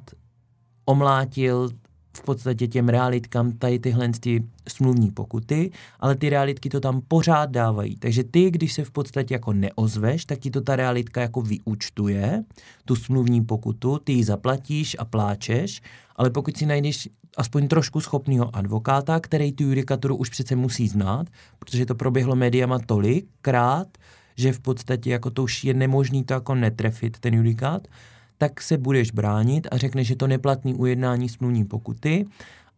omlátil 0.85 1.69
v 2.17 2.21
podstatě 2.21 2.67
těm 2.67 2.89
realitkám 2.89 3.51
tady 3.51 3.79
tyhle 3.79 4.09
ty 4.19 4.43
smluvní 4.67 5.11
pokuty, 5.11 5.71
ale 5.99 6.15
ty 6.15 6.29
realitky 6.29 6.69
to 6.69 6.79
tam 6.79 7.01
pořád 7.07 7.49
dávají. 7.49 7.95
Takže 7.95 8.23
ty, 8.23 8.51
když 8.51 8.73
se 8.73 8.83
v 8.83 8.91
podstatě 8.91 9.33
jako 9.33 9.53
neozveš, 9.53 10.25
tak 10.25 10.39
ti 10.39 10.51
to 10.51 10.61
ta 10.61 10.75
realitka 10.75 11.21
jako 11.21 11.41
vyúčtuje, 11.41 12.43
tu 12.85 12.95
smluvní 12.95 13.45
pokutu, 13.45 13.99
ty 14.03 14.13
ji 14.13 14.23
zaplatíš 14.23 14.95
a 14.99 15.05
pláčeš, 15.05 15.81
ale 16.15 16.29
pokud 16.29 16.57
si 16.57 16.65
najdeš 16.65 17.09
aspoň 17.37 17.67
trošku 17.67 18.01
schopného 18.01 18.55
advokáta, 18.55 19.19
který 19.19 19.51
tu 19.51 19.63
judikaturu 19.63 20.15
už 20.15 20.29
přece 20.29 20.55
musí 20.55 20.87
znát, 20.87 21.27
protože 21.59 21.85
to 21.85 21.95
proběhlo 21.95 22.35
médiama 22.35 22.79
tolikrát, 22.79 23.87
že 24.35 24.53
v 24.53 24.59
podstatě 24.59 25.09
jako 25.09 25.29
to 25.29 25.43
už 25.43 25.63
je 25.63 25.73
nemožný 25.73 26.23
to 26.23 26.33
jako 26.33 26.55
netrefit, 26.55 27.19
ten 27.19 27.33
judikát, 27.33 27.87
tak 28.37 28.61
se 28.61 28.77
budeš 28.77 29.11
bránit 29.11 29.67
a 29.71 29.77
řekneš, 29.77 30.07
že 30.07 30.15
to 30.15 30.27
neplatný 30.27 30.73
ujednání 30.73 31.29
smluvní 31.29 31.65
pokuty 31.65 32.25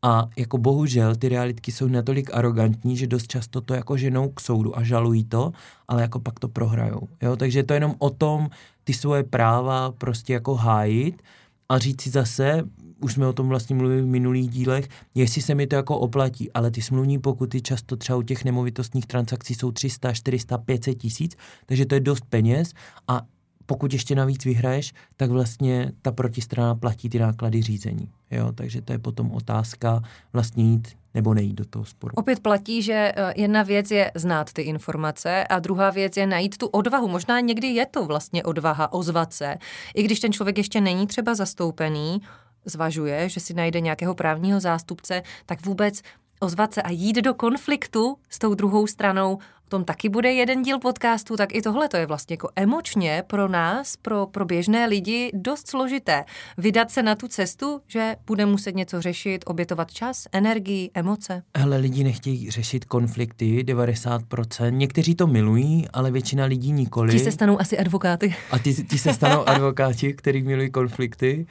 a 0.02 0.30
jako 0.38 0.58
bohužel 0.58 1.16
ty 1.16 1.30
realitky 1.30 1.72
jsou 1.72 1.88
natolik 1.88 2.30
arrogantní, 2.34 2.98
že 2.98 3.08
dost 3.08 3.28
často 3.28 3.62
to 3.62 3.74
jako 3.74 3.98
ženou 3.98 4.30
k 4.30 4.40
soudu 4.40 4.78
a 4.78 4.84
žalují 4.84 5.24
to, 5.24 5.52
ale 5.88 6.02
jako 6.02 6.20
pak 6.20 6.40
to 6.40 6.48
prohrajou. 6.48 7.08
Jo? 7.22 7.36
Takže 7.36 7.64
to 7.64 7.74
je 7.74 7.76
jenom 7.76 7.96
o 8.00 8.10
tom 8.10 8.50
ty 8.84 8.94
svoje 8.94 9.24
práva 9.24 9.92
prostě 9.92 10.34
jako 10.34 10.56
hájit 10.56 11.22
a 11.70 11.78
říct 11.78 12.02
si 12.02 12.10
zase, 12.10 12.64
už 13.02 13.14
jsme 13.14 13.28
o 13.28 13.34
tom 13.34 13.48
vlastně 13.50 13.76
mluvili 13.76 14.02
v 14.02 14.08
minulých 14.08 14.50
dílech, 14.50 14.88
jestli 15.16 15.42
se 15.42 15.56
mi 15.56 15.68
to 15.68 15.76
jako 15.76 15.98
oplatí, 15.98 16.52
ale 16.52 16.72
ty 16.72 16.82
smluvní 16.82 17.20
pokuty 17.20 17.62
často 17.62 17.96
třeba 17.96 18.18
u 18.18 18.22
těch 18.22 18.46
nemovitostních 18.46 19.06
transakcí 19.06 19.56
jsou 19.56 19.72
300, 19.72 20.14
400, 20.14 20.58
500 20.58 20.98
tisíc, 20.98 21.36
takže 21.66 21.86
to 21.86 21.96
je 21.96 22.02
dost 22.02 22.26
peněz 22.30 22.74
a 23.08 23.22
pokud 23.70 23.94
ještě 23.94 24.16
navíc 24.16 24.46
vyhraješ, 24.46 24.94
tak 25.18 25.30
vlastně 25.30 25.92
ta 26.02 26.12
protistrana 26.12 26.76
platí 26.76 27.10
ty 27.10 27.20
náklady 27.20 27.62
řízení. 27.62 28.10
Jo? 28.32 28.52
Takže 28.52 28.82
to 28.82 28.94
je 28.94 29.00
potom 29.00 29.32
otázka 29.32 30.02
vlastně 30.34 30.64
jít 30.64 30.88
nebo 31.14 31.34
nejít 31.34 31.56
do 31.56 31.66
toho 31.66 31.86
sporu. 31.86 32.14
Opět 32.16 32.40
platí, 32.40 32.82
že 32.82 33.14
eh, 33.16 33.34
jedna 33.36 33.64
věc 33.64 33.92
je 33.92 34.12
znát 34.16 34.54
ty 34.54 34.62
informace 34.62 35.48
a 35.48 35.60
druhá 35.60 35.90
věc 35.90 36.18
je 36.18 36.28
najít 36.28 36.58
tu 36.58 36.68
odvahu. 36.68 37.08
Možná 37.08 37.40
někdy 37.40 37.68
je 37.68 37.86
to 37.86 38.06
vlastně 38.06 38.44
odvaha 38.44 38.94
ozvat 38.94 39.34
se, 39.34 39.56
i 39.96 40.04
když 40.04 40.20
ten 40.20 40.34
člověk 40.34 40.58
ještě 40.58 40.82
není 40.82 41.08
třeba 41.08 41.36
zastoupený, 41.36 42.22
zvažuje, 42.66 43.30
že 43.30 43.40
si 43.40 43.54
najde 43.54 43.82
nějakého 43.82 44.16
právního 44.16 44.60
zástupce, 44.60 45.22
tak 45.46 45.66
vůbec 45.66 46.02
ozvat 46.40 46.74
se 46.74 46.82
a 46.82 46.90
jít 46.90 47.22
do 47.22 47.34
konfliktu 47.34 48.18
s 48.30 48.40
tou 48.40 48.54
druhou 48.54 48.88
stranou, 48.88 49.38
tom 49.70 49.84
taky 49.84 50.10
bude 50.10 50.34
jeden 50.34 50.62
díl 50.62 50.80
podcastu, 50.80 51.38
tak 51.38 51.56
i 51.56 51.62
tohle 51.62 51.90
to 51.90 51.98
je 51.98 52.06
vlastně 52.06 52.34
jako 52.34 52.50
emočně 52.56 53.24
pro 53.28 53.48
nás, 53.48 53.96
pro, 53.96 54.28
pro 54.28 54.46
běžné 54.46 54.86
lidi 54.86 55.32
dost 55.34 55.68
složité. 55.68 56.26
Vydat 56.58 56.92
se 56.92 57.04
na 57.04 57.16
tu 57.16 57.28
cestu, 57.28 57.82
že 57.88 58.16
bude 58.28 58.46
muset 58.46 58.76
něco 58.76 59.02
řešit, 59.02 59.44
obětovat 59.48 59.92
čas, 59.92 60.28
energii, 60.32 60.92
emoce. 60.94 61.44
Hele, 61.58 61.78
lidi 61.78 62.04
nechtějí 62.04 62.52
řešit 62.52 62.86
konflikty, 62.86 63.64
90%. 63.64 64.72
Někteří 64.72 65.16
to 65.16 65.28
milují, 65.28 65.88
ale 65.94 66.12
většina 66.12 66.46
lidí 66.46 66.72
nikoli. 66.72 67.14
Ti 67.14 67.20
se 67.20 67.32
stanou 67.32 67.62
asi 67.62 67.78
advokáty. 67.78 68.36
A 68.52 68.58
ti, 68.58 68.74
ti 68.74 68.98
se 68.98 69.14
stanou 69.14 69.50
advokáti, 69.50 70.14
kteří 70.14 70.44
milují 70.44 70.72
konflikty. 70.72 71.48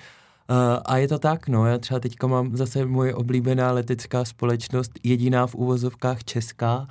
Uh, 0.50 0.56
a 0.84 0.96
je 0.96 1.08
to 1.08 1.18
tak, 1.18 1.48
no, 1.48 1.66
já 1.66 1.78
třeba 1.78 2.00
teďka 2.00 2.26
mám 2.26 2.56
zase 2.56 2.86
moje 2.86 3.14
oblíbená 3.14 3.72
letecká 3.72 4.24
společnost, 4.24 4.92
jediná 5.02 5.46
v 5.46 5.54
uvozovkách 5.54 6.24
česká. 6.24 6.86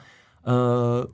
Uh, 0.47 0.53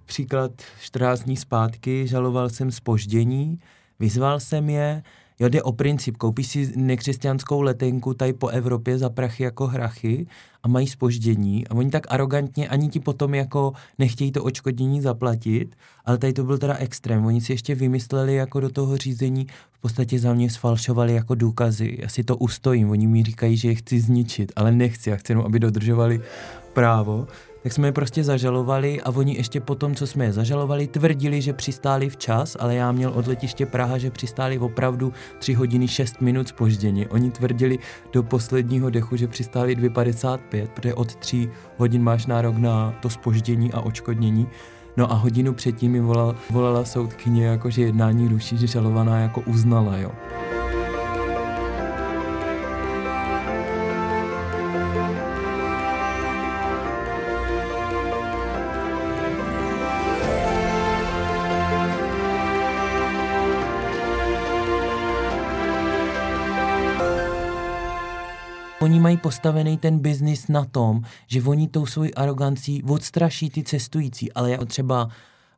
příklad 0.05 0.51
14 0.81 1.23
dní 1.23 1.37
zpátky, 1.37 2.07
žaloval 2.07 2.49
jsem 2.49 2.71
spoždění, 2.71 3.59
vyzval 3.99 4.39
jsem 4.39 4.69
je, 4.69 5.03
Jo, 5.39 5.49
jde 5.49 5.63
o 5.63 5.71
princip. 5.71 6.17
Koupíš 6.17 6.47
si 6.47 6.73
nekřesťanskou 6.75 7.61
letenku 7.61 8.13
tady 8.13 8.33
po 8.33 8.47
Evropě 8.47 8.97
za 8.97 9.09
prachy 9.09 9.43
jako 9.43 9.67
hrachy 9.67 10.27
a 10.63 10.67
mají 10.67 10.87
spoždění 10.87 11.67
a 11.67 11.75
oni 11.75 11.89
tak 11.89 12.03
arrogantně 12.09 12.67
ani 12.67 12.89
ti 12.89 12.99
potom 12.99 13.35
jako 13.35 13.73
nechtějí 13.99 14.31
to 14.31 14.43
očkodnění 14.43 15.01
zaplatit, 15.01 15.75
ale 16.05 16.17
tady 16.17 16.33
to 16.33 16.43
byl 16.43 16.57
teda 16.57 16.75
extrém. 16.75 17.25
Oni 17.25 17.41
si 17.41 17.53
ještě 17.53 17.75
vymysleli 17.75 18.35
jako 18.35 18.59
do 18.59 18.69
toho 18.69 18.97
řízení, 18.97 19.47
v 19.71 19.79
podstatě 19.79 20.19
za 20.19 20.33
mě 20.33 20.49
sfalšovali 20.49 21.13
jako 21.13 21.35
důkazy. 21.35 21.97
Já 21.99 22.09
si 22.09 22.23
to 22.23 22.37
ustojím, 22.37 22.89
oni 22.89 23.07
mi 23.07 23.23
říkají, 23.23 23.57
že 23.57 23.67
je 23.67 23.75
chci 23.75 23.99
zničit, 23.99 24.51
ale 24.55 24.71
nechci, 24.71 25.09
já 25.09 25.15
chci 25.15 25.31
jenom, 25.31 25.45
aby 25.45 25.59
dodržovali 25.59 26.21
právo 26.73 27.27
tak 27.63 27.73
jsme 27.73 27.87
je 27.87 27.91
prostě 27.91 28.23
zažalovali 28.23 29.01
a 29.01 29.09
oni 29.09 29.35
ještě 29.35 29.59
potom, 29.59 29.95
co 29.95 30.07
jsme 30.07 30.25
je 30.25 30.33
zažalovali, 30.33 30.87
tvrdili, 30.87 31.41
že 31.41 31.53
přistáli 31.53 32.09
včas, 32.09 32.57
ale 32.59 32.75
já 32.75 32.91
měl 32.91 33.11
od 33.15 33.27
letiště 33.27 33.65
Praha, 33.65 33.97
že 33.97 34.11
přistáli 34.11 34.59
opravdu 34.59 35.13
3 35.39 35.53
hodiny 35.53 35.87
6 35.87 36.21
minut 36.21 36.47
spoždění. 36.47 37.07
Oni 37.07 37.31
tvrdili 37.31 37.79
do 38.13 38.23
posledního 38.23 38.89
dechu, 38.89 39.15
že 39.15 39.27
přistáli 39.27 39.75
2.55, 39.75 40.67
protože 40.67 40.93
od 40.93 41.15
3 41.15 41.49
hodin 41.77 42.03
máš 42.03 42.25
nárok 42.25 42.57
na 42.57 42.95
to 43.01 43.09
spoždění 43.09 43.73
a 43.73 43.81
očkodnění. 43.81 44.47
No 44.97 45.11
a 45.11 45.15
hodinu 45.15 45.53
předtím 45.53 45.91
mi 45.91 45.99
volala, 45.99 46.35
volala 46.49 46.85
soudkyně, 46.85 47.45
jako 47.45 47.69
že 47.69 47.81
jednání 47.81 48.27
ruší, 48.27 48.57
že 48.57 48.67
žalovaná 48.67 49.19
jako 49.19 49.41
uznala, 49.41 49.97
jo. 49.97 50.11
Oni 68.83 68.99
mají 68.99 69.17
postavený 69.17 69.77
ten 69.77 69.99
biznis 69.99 70.47
na 70.47 70.65
tom, 70.65 71.01
že 71.27 71.41
oni 71.43 71.67
tou 71.67 71.85
svojí 71.85 72.13
arogancí 72.13 72.83
odstraší 72.83 73.49
ty 73.49 73.63
cestující, 73.63 74.33
ale 74.33 74.51
jako 74.51 74.65
třeba 74.65 75.09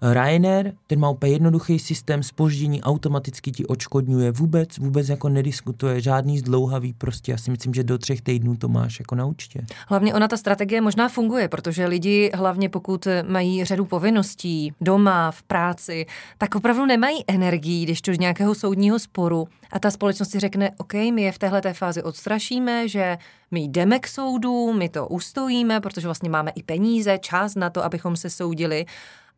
Ryanair, 0.02 0.74
ten 0.88 1.00
má 1.00 1.10
úplně 1.10 1.32
jednoduchý 1.32 1.80
systém 1.80 2.24
spoždění, 2.24 2.82
automaticky 2.82 3.52
ti 3.52 3.66
očkodňuje, 3.66 4.32
vůbec, 4.32 4.78
vůbec 4.78 5.10
jako 5.10 5.30
nediskutuje, 5.30 6.02
žádný 6.02 6.40
zdlouhavý, 6.40 6.94
prostě 6.94 7.32
já 7.32 7.38
si 7.38 7.52
myslím, 7.52 7.74
že 7.74 7.84
do 7.84 7.98
třech 7.98 8.22
týdnů 8.22 8.56
to 8.56 8.68
máš 8.68 9.00
jako 9.00 9.16
na 9.16 9.26
účtě. 9.26 9.66
Hlavně 9.88 10.14
ona 10.14 10.28
ta 10.28 10.38
strategie 10.38 10.82
možná 10.82 11.10
funguje, 11.10 11.48
protože 11.48 11.86
lidi, 11.86 12.32
hlavně 12.34 12.70
pokud 12.70 13.08
mají 13.28 13.66
řadu 13.66 13.86
povinností 13.86 14.74
doma, 14.82 15.32
v 15.32 15.44
práci, 15.44 16.06
tak 16.38 16.56
opravdu 16.56 16.86
nemají 16.86 17.24
energii, 17.28 17.84
když 17.84 18.02
to 18.02 18.14
z 18.14 18.20
nějakého 18.20 18.56
soudního 18.56 19.00
sporu 19.00 19.48
a 19.72 19.80
ta 19.80 19.92
společnost 19.92 20.30
si 20.30 20.40
řekne, 20.40 20.72
OK, 20.78 20.94
my 20.94 21.22
je 21.22 21.32
v 21.32 21.38
téhle 21.38 21.62
fázi 21.74 22.04
odstrašíme, 22.04 22.88
že 22.88 23.18
my 23.52 23.62
jdeme 23.62 24.00
k 24.00 24.08
soudu, 24.08 24.74
my 24.74 24.90
to 24.90 25.08
ustojíme, 25.08 25.82
protože 25.82 26.08
vlastně 26.08 26.30
máme 26.30 26.52
i 26.56 26.64
peníze, 26.64 27.18
čas 27.18 27.56
na 27.56 27.70
to, 27.70 27.84
abychom 27.84 28.16
se 28.16 28.30
soudili 28.30 28.86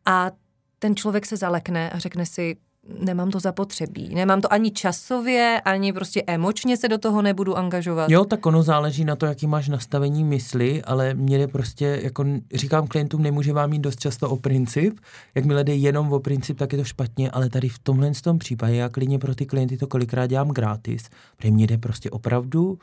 a 0.06 0.30
ten 0.78 0.96
člověk 0.96 1.26
se 1.26 1.36
zalekne 1.36 1.90
a 1.90 1.98
řekne 1.98 2.26
si, 2.26 2.56
nemám 3.00 3.30
to 3.30 3.40
zapotřebí. 3.40 4.14
Nemám 4.14 4.40
to 4.40 4.52
ani 4.52 4.70
časově, 4.70 5.60
ani 5.64 5.92
prostě 5.92 6.22
emočně 6.26 6.76
se 6.76 6.88
do 6.88 6.98
toho 6.98 7.22
nebudu 7.22 7.56
angažovat. 7.56 8.10
Jo, 8.10 8.24
tak 8.24 8.46
ono 8.46 8.62
záleží 8.62 9.04
na 9.04 9.16
to, 9.16 9.26
jaký 9.26 9.46
máš 9.46 9.68
nastavení 9.68 10.24
mysli, 10.24 10.82
ale 10.82 11.14
mě 11.14 11.38
jde 11.38 11.46
prostě, 11.48 12.00
jako 12.02 12.24
říkám 12.54 12.86
klientům, 12.86 13.22
nemůže 13.22 13.52
vám 13.52 13.70
mít 13.70 13.82
dost 13.82 14.00
často 14.00 14.30
o 14.30 14.36
princip. 14.36 15.00
Jakmile 15.34 15.64
jde 15.64 15.74
jenom 15.74 16.12
o 16.12 16.20
princip, 16.20 16.58
tak 16.58 16.72
je 16.72 16.78
to 16.78 16.84
špatně, 16.84 17.30
ale 17.30 17.50
tady 17.50 17.68
v 17.68 17.78
tomhle 17.78 18.12
tom 18.22 18.38
případě 18.38 18.76
já 18.76 18.88
klidně 18.88 19.18
pro 19.18 19.34
ty 19.34 19.46
klienty 19.46 19.76
to 19.76 19.86
kolikrát 19.86 20.26
dělám 20.26 20.48
gratis, 20.48 21.08
protože 21.36 21.50
mě 21.50 21.66
jde 21.66 21.78
prostě 21.78 22.10
opravdu 22.10 22.78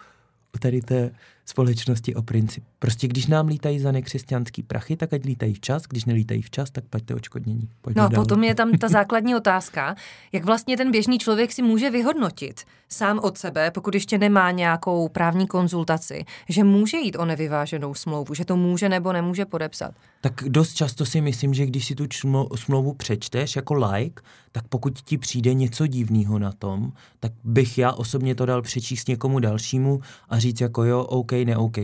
tady 0.60 0.82
té 0.82 1.12
společnosti 1.46 2.16
o 2.16 2.22
princip. 2.22 2.64
Prostě 2.80 3.08
když 3.08 3.28
nám 3.28 3.48
lítají 3.48 3.80
za 3.80 3.92
nekřesťanský 3.92 4.64
prachy, 4.64 4.98
tak 4.98 5.14
ať 5.14 5.26
lítají 5.26 5.54
včas, 5.54 5.84
když 5.84 6.06
nelítají 6.06 6.42
včas, 6.42 6.72
tak 6.72 6.84
plaťte 6.86 7.16
očkodnění. 7.16 7.70
Pojďme 7.82 8.02
no 8.02 8.08
a 8.08 8.10
potom 8.10 8.44
je 8.44 8.56
tam 8.56 8.72
ta 8.72 8.88
základní 9.00 9.36
otázka, 9.36 9.96
jak 10.32 10.46
vlastně 10.46 10.78
ten 10.78 10.92
běžný 10.92 11.20
člověk 11.20 11.52
si 11.52 11.62
může 11.62 11.90
vyhodnotit 11.90 12.62
sám 12.90 13.20
od 13.24 13.38
sebe, 13.38 13.72
pokud 13.72 13.94
ještě 13.94 14.18
nemá 14.18 14.52
nějakou 14.52 15.10
právní 15.10 15.48
konzultaci, 15.48 16.26
že 16.50 16.64
může 16.64 16.98
jít 16.98 17.16
o 17.16 17.26
nevyváženou 17.26 17.94
smlouvu, 17.94 18.34
že 18.34 18.46
to 18.46 18.58
může 18.58 18.90
nebo 18.90 19.14
nemůže 19.14 19.46
podepsat. 19.46 19.94
Tak 20.22 20.34
dost 20.48 20.74
často 20.74 21.06
si 21.06 21.22
myslím, 21.22 21.54
že 21.54 21.66
když 21.66 21.86
si 21.86 21.96
tu 21.96 22.06
smlouvu 22.56 22.94
přečteš 22.94 23.56
jako 23.56 23.74
like, 23.74 24.24
tak 24.52 24.68
pokud 24.68 25.02
ti 25.02 25.18
přijde 25.18 25.54
něco 25.54 25.88
divného 25.88 26.40
na 26.40 26.52
tom, 26.52 26.92
tak 27.20 27.32
bych 27.44 27.78
já 27.78 27.92
osobně 27.92 28.36
to 28.36 28.46
dal 28.46 28.62
přečíst 28.62 29.08
někomu 29.08 29.40
dalšímu 29.40 30.02
a 30.30 30.40
říct 30.40 30.62
jako 30.62 30.84
jo, 30.84 31.04
OK, 31.04 31.32
ne 31.44 31.58
OK. 31.58 31.78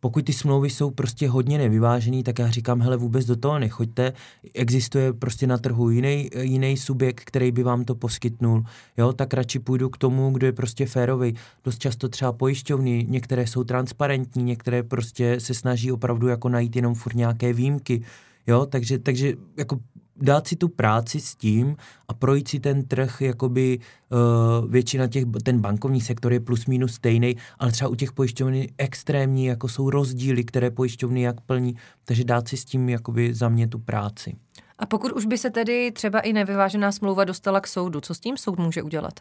pokud 0.00 0.24
ty 0.24 0.32
smlouvy 0.32 0.70
jsou 0.70 0.90
prostě 0.90 1.28
hodně 1.28 1.58
nevyvážený, 1.58 2.22
tak 2.22 2.38
já 2.38 2.50
říkám, 2.50 2.80
hele, 2.80 2.96
vůbec 2.96 3.26
do 3.26 3.36
toho 3.36 3.58
nechoďte. 3.58 4.12
Existuje 4.54 5.12
prostě 5.12 5.46
na 5.46 5.58
trhu 5.58 5.90
jiný, 5.90 6.30
jiný 6.40 6.76
subjekt, 6.76 7.24
který 7.24 7.52
by 7.52 7.62
vám 7.62 7.84
to 7.84 7.94
poskytnul. 7.94 8.62
Jo, 8.96 9.12
tak 9.12 9.34
radši 9.34 9.58
půjdu 9.58 9.88
k 9.88 9.98
tomu, 9.98 10.30
kdo 10.30 10.46
je 10.46 10.52
prostě 10.52 10.86
férový. 10.86 11.34
Dost 11.64 11.78
často 11.78 12.08
třeba 12.08 12.32
pojišťovny, 12.32 13.06
některé 13.08 13.46
jsou 13.46 13.64
transparentní, 13.64 14.42
některé 14.42 14.82
prostě 14.82 15.40
se 15.40 15.54
snaží 15.54 15.92
opravdu 15.92 16.28
jako 16.28 16.48
najít 16.48 16.76
jenom 16.76 16.94
furt 16.94 17.14
nějaké 17.14 17.52
výjimky. 17.52 18.02
Jo, 18.48 18.66
takže, 18.66 18.98
takže 18.98 19.32
jako 19.56 19.78
dát 20.16 20.46
si 20.46 20.56
tu 20.56 20.68
práci 20.68 21.20
s 21.20 21.34
tím 21.34 21.76
a 22.08 22.14
projít 22.14 22.48
si 22.48 22.60
ten 22.60 22.84
trh, 22.84 23.20
jakoby 23.20 23.78
uh, 23.78 24.70
většina 24.70 25.06
těch, 25.06 25.24
ten 25.42 25.60
bankovní 25.60 26.00
sektor 26.00 26.32
je 26.32 26.40
plus 26.40 26.66
minus 26.66 26.94
stejný, 26.94 27.36
ale 27.58 27.72
třeba 27.72 27.88
u 27.88 27.94
těch 27.94 28.12
pojišťovny 28.12 28.68
extrémní, 28.78 29.44
jako 29.44 29.68
jsou 29.68 29.90
rozdíly, 29.90 30.44
které 30.44 30.70
pojišťovny 30.70 31.22
jak 31.22 31.40
plní, 31.40 31.74
takže 32.04 32.24
dát 32.24 32.48
si 32.48 32.56
s 32.56 32.64
tím 32.64 32.88
jakoby 32.88 33.34
za 33.34 33.48
mě 33.48 33.68
tu 33.68 33.78
práci. 33.78 34.36
A 34.78 34.86
pokud 34.86 35.12
už 35.12 35.26
by 35.26 35.38
se 35.38 35.50
tedy 35.50 35.92
třeba 35.92 36.20
i 36.20 36.32
nevyvážená 36.32 36.92
smlouva 36.92 37.24
dostala 37.24 37.60
k 37.60 37.66
soudu, 37.66 38.00
co 38.00 38.14
s 38.14 38.20
tím 38.20 38.36
soud 38.36 38.58
může 38.58 38.82
udělat? 38.82 39.12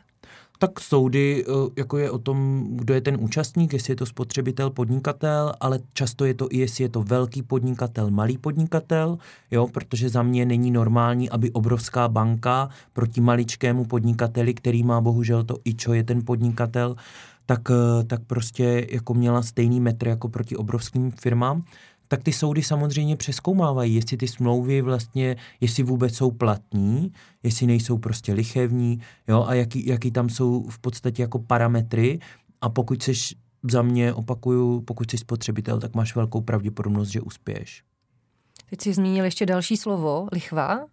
Tak 0.59 0.79
soudy 0.79 1.45
eh, 1.47 1.51
jako 1.77 1.97
je 1.97 2.11
o 2.11 2.17
tom, 2.17 2.67
kdo 2.69 2.93
je 2.93 3.01
ten 3.01 3.17
účastník, 3.19 3.73
jestli 3.73 3.91
je 3.91 3.95
to 3.95 4.05
spotřebitel, 4.05 4.69
podnikatel, 4.69 5.53
ale 5.59 5.79
často 5.93 6.25
je 6.25 6.33
to 6.33 6.47
i 6.51 6.57
jestli 6.57 6.83
je 6.83 6.89
to 6.89 7.03
velký 7.03 7.41
podnikatel, 7.41 8.11
malý 8.11 8.37
podnikatel, 8.37 9.17
jo, 9.51 9.67
protože 9.67 10.09
za 10.09 10.23
mě 10.23 10.45
není 10.45 10.71
normální, 10.71 11.29
aby 11.29 11.51
obrovská 11.51 12.07
banka 12.07 12.69
proti 12.93 13.21
maličkému 13.21 13.85
podnikateli, 13.85 14.53
který 14.53 14.83
má 14.83 15.01
bohužel 15.01 15.43
to 15.43 15.57
i 15.65 15.73
čo 15.73 15.93
je 15.93 16.03
ten 16.03 16.25
podnikatel, 16.25 16.95
tak, 17.45 17.61
eh, 17.71 18.03
tak 18.03 18.21
prostě 18.27 18.87
jako 18.89 19.13
měla 19.13 19.41
stejný 19.41 19.79
metr 19.79 20.07
jako 20.07 20.29
proti 20.29 20.55
obrovským 20.55 21.11
firmám 21.11 21.63
tak 22.07 22.23
ty 22.23 22.33
soudy 22.33 22.63
samozřejmě 22.63 23.15
přeskoumávají, 23.15 23.95
jestli 23.95 24.17
ty 24.17 24.27
smlouvy 24.27 24.81
vlastně, 24.81 25.35
jestli 25.61 25.83
vůbec 25.83 26.15
jsou 26.15 26.31
platní, 26.31 27.11
jestli 27.43 27.67
nejsou 27.67 27.97
prostě 27.97 28.33
lichevní, 28.33 28.99
jo, 29.27 29.45
a 29.47 29.53
jaký, 29.53 29.87
jaký 29.87 30.11
tam 30.11 30.29
jsou 30.29 30.63
v 30.69 30.79
podstatě 30.79 31.21
jako 31.21 31.39
parametry 31.39 32.19
a 32.61 32.69
pokud 32.69 33.03
seš 33.03 33.35
za 33.71 33.81
mě, 33.81 34.13
opakuju, 34.13 34.81
pokud 34.81 35.11
jsi 35.11 35.17
spotřebitel, 35.17 35.79
tak 35.79 35.95
máš 35.95 36.15
velkou 36.15 36.41
pravděpodobnost, 36.41 37.09
že 37.09 37.21
uspěješ. 37.21 37.83
Teď 38.69 38.81
jsi 38.81 38.93
zmínil 38.93 39.25
ještě 39.25 39.45
další 39.45 39.77
slovo, 39.77 40.27
lichva. 40.31 40.85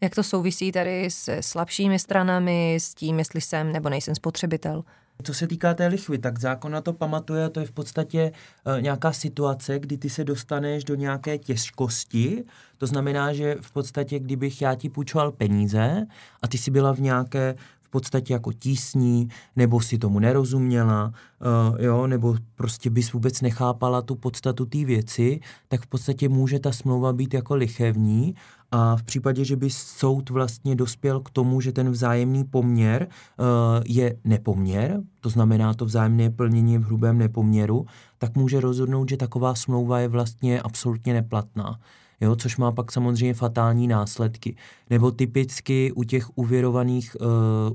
Jak 0.00 0.14
to 0.14 0.22
souvisí 0.22 0.72
tady 0.72 1.10
se 1.10 1.42
slabšími 1.42 1.98
stranami, 1.98 2.74
s 2.74 2.94
tím, 2.94 3.18
jestli 3.18 3.40
jsem 3.40 3.72
nebo 3.72 3.88
nejsem 3.88 4.14
spotřebitel? 4.14 4.84
Co 5.22 5.34
se 5.34 5.46
týká 5.46 5.74
té 5.74 5.86
lichvy, 5.86 6.18
tak 6.18 6.38
zákon 6.38 6.72
na 6.72 6.80
to 6.80 6.92
pamatuje, 6.92 7.48
to 7.48 7.60
je 7.60 7.66
v 7.66 7.72
podstatě 7.72 8.32
e, 8.78 8.82
nějaká 8.82 9.12
situace, 9.12 9.78
kdy 9.78 9.98
ty 9.98 10.10
se 10.10 10.24
dostaneš 10.24 10.84
do 10.84 10.94
nějaké 10.94 11.38
těžkosti. 11.38 12.44
To 12.78 12.86
znamená, 12.86 13.32
že 13.32 13.56
v 13.60 13.72
podstatě, 13.72 14.18
kdybych 14.18 14.62
já 14.62 14.74
ti 14.74 14.88
půjčoval 14.88 15.32
peníze 15.32 16.06
a 16.42 16.48
ty 16.48 16.58
si 16.58 16.70
byla 16.70 16.94
v 16.94 17.00
nějaké 17.00 17.54
v 17.88 17.90
podstatě 17.90 18.32
jako 18.32 18.52
tísní, 18.52 19.28
nebo 19.56 19.80
si 19.80 19.98
tomu 19.98 20.18
nerozuměla, 20.18 21.04
uh, 21.06 21.80
jo, 21.80 22.06
nebo 22.06 22.36
prostě 22.54 22.90
bys 22.90 23.12
vůbec 23.12 23.40
nechápala 23.40 24.02
tu 24.02 24.14
podstatu 24.14 24.66
té 24.66 24.84
věci, 24.84 25.40
tak 25.68 25.82
v 25.82 25.86
podstatě 25.86 26.28
může 26.28 26.58
ta 26.58 26.72
smlouva 26.72 27.12
být 27.12 27.34
jako 27.34 27.54
lichevní 27.54 28.34
a 28.70 28.96
v 28.96 29.02
případě, 29.02 29.44
že 29.44 29.56
by 29.56 29.70
soud 29.70 30.30
vlastně 30.30 30.76
dospěl 30.76 31.20
k 31.20 31.30
tomu, 31.30 31.60
že 31.60 31.72
ten 31.72 31.90
vzájemný 31.90 32.44
poměr 32.44 33.08
uh, 33.08 33.46
je 33.86 34.16
nepoměr, 34.24 35.00
to 35.20 35.28
znamená 35.28 35.74
to 35.74 35.84
vzájemné 35.84 36.30
plnění 36.30 36.78
v 36.78 36.84
hrubém 36.84 37.18
nepoměru, 37.18 37.86
tak 38.18 38.36
může 38.36 38.60
rozhodnout, 38.60 39.08
že 39.08 39.16
taková 39.16 39.54
smlouva 39.54 39.98
je 39.98 40.08
vlastně 40.08 40.60
absolutně 40.60 41.12
neplatná. 41.12 41.80
Jo, 42.20 42.36
což 42.36 42.56
má 42.56 42.72
pak 42.72 42.92
samozřejmě 42.92 43.34
fatální 43.34 43.86
následky. 43.86 44.56
Nebo 44.90 45.10
typicky 45.10 45.92
u 45.92 46.04
těch 46.04 46.38
uvěrovaných, 46.38 47.16
uh, 47.20 47.26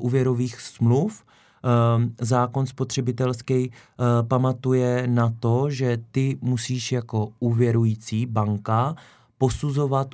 uvěrových 0.06 0.62
smluv, 0.62 1.24
uh, 1.64 2.04
zákon 2.22 2.66
spotřebitelský 2.66 3.70
uh, 3.70 4.28
pamatuje 4.28 5.08
na 5.08 5.34
to, 5.40 5.70
že 5.70 5.98
ty 6.12 6.38
musíš 6.42 6.92
jako 6.92 7.30
uvěrující 7.40 8.26
banka 8.26 8.96
posuzovat 9.38 10.08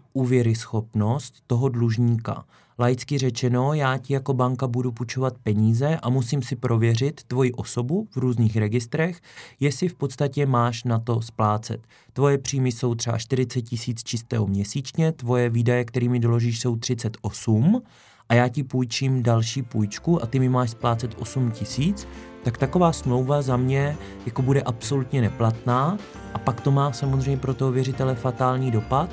schopnost 0.55 1.33
toho 1.47 1.69
dlužníka. 1.69 2.45
Laicky 2.79 3.17
řečeno, 3.17 3.73
já 3.73 3.97
ti 3.97 4.13
jako 4.13 4.33
banka 4.33 4.67
budu 4.67 4.91
půjčovat 4.91 5.33
peníze 5.43 5.97
a 6.01 6.09
musím 6.09 6.41
si 6.41 6.55
prověřit 6.55 7.23
tvoji 7.23 7.51
osobu 7.51 8.07
v 8.11 8.17
různých 8.17 8.57
registrech, 8.57 9.21
jestli 9.59 9.87
v 9.87 9.95
podstatě 9.95 10.45
máš 10.45 10.83
na 10.83 10.99
to 10.99 11.21
splácet. 11.21 11.81
Tvoje 12.13 12.37
příjmy 12.37 12.71
jsou 12.71 12.95
třeba 12.95 13.17
40 13.17 13.61
tisíc 13.61 14.03
čistého 14.03 14.47
měsíčně, 14.47 15.11
tvoje 15.11 15.49
výdaje, 15.49 15.85
kterými 15.85 16.19
doložíš, 16.19 16.59
jsou 16.59 16.75
38 16.75 17.81
a 18.29 18.33
já 18.33 18.47
ti 18.47 18.63
půjčím 18.63 19.23
další 19.23 19.61
půjčku 19.61 20.23
a 20.23 20.25
ty 20.25 20.39
mi 20.39 20.49
máš 20.49 20.69
splácet 20.69 21.15
8 21.19 21.51
tisíc, 21.51 22.07
tak 22.43 22.57
taková 22.57 22.91
smlouva 22.91 23.41
za 23.41 23.57
mě 23.57 23.97
jako 24.25 24.41
bude 24.41 24.61
absolutně 24.61 25.21
neplatná 25.21 25.97
a 26.33 26.39
pak 26.39 26.61
to 26.61 26.71
má 26.71 26.91
samozřejmě 26.91 27.37
pro 27.37 27.53
toho 27.53 27.71
věřitele 27.71 28.15
fatální 28.15 28.71
dopad. 28.71 29.09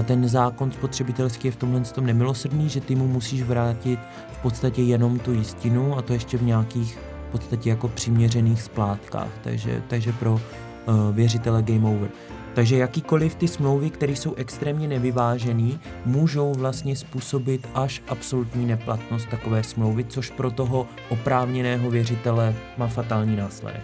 Eh, 0.00 0.04
ten 0.04 0.28
zákon 0.28 0.72
spotřebitelský 0.72 1.48
je 1.48 1.52
v 1.52 1.56
tomhle 1.56 1.80
tom 1.80 2.06
nemilosrdný, 2.06 2.68
že 2.68 2.80
ty 2.80 2.94
mu 2.94 3.08
musíš 3.08 3.42
vrátit 3.42 4.00
v 4.32 4.42
podstatě 4.42 4.82
jenom 4.82 5.18
tu 5.18 5.32
jistinu 5.32 5.98
a 5.98 6.02
to 6.02 6.12
ještě 6.12 6.38
v 6.38 6.42
nějakých 6.42 6.98
v 7.28 7.32
podstatě 7.32 7.70
jako 7.70 7.88
přiměřených 7.88 8.62
splátkách, 8.62 9.28
takže, 9.42 9.82
takže 9.88 10.12
pro 10.12 10.32
uh, 10.32 10.40
věřitele 11.12 11.62
game 11.62 11.88
over. 11.88 12.10
Takže 12.54 12.76
jakýkoliv 12.76 13.34
ty 13.34 13.48
smlouvy, 13.48 13.90
které 13.90 14.12
jsou 14.12 14.34
extrémně 14.34 14.88
nevyvážené, 14.88 15.78
můžou 16.06 16.52
vlastně 16.52 16.96
způsobit 16.96 17.68
až 17.74 18.02
absolutní 18.08 18.66
neplatnost 18.66 19.28
takové 19.28 19.62
smlouvy, 19.62 20.04
což 20.04 20.30
pro 20.30 20.50
toho 20.50 20.88
oprávněného 21.08 21.90
věřitele 21.90 22.54
má 22.76 22.86
fatální 22.86 23.36
následek. 23.36 23.82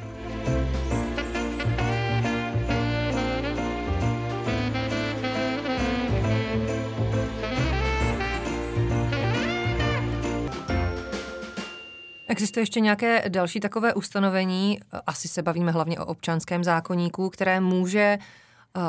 Existuje 12.28 12.62
ještě 12.62 12.80
nějaké 12.80 13.24
další 13.28 13.60
takové 13.60 13.94
ustanovení, 13.94 14.78
asi 15.06 15.28
se 15.28 15.42
bavíme 15.42 15.72
hlavně 15.72 16.00
o 16.00 16.06
občanském 16.06 16.64
zákoníku, 16.64 17.30
které 17.30 17.60
může 17.60 18.18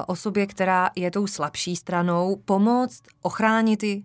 osobě, 0.08 0.48
která 0.48 0.90
je 0.96 1.12
tou 1.12 1.28
slabší 1.28 1.76
stranou, 1.76 2.36
pomoct 2.46 3.02
ochránit 3.22 3.84
ji? 3.84 4.04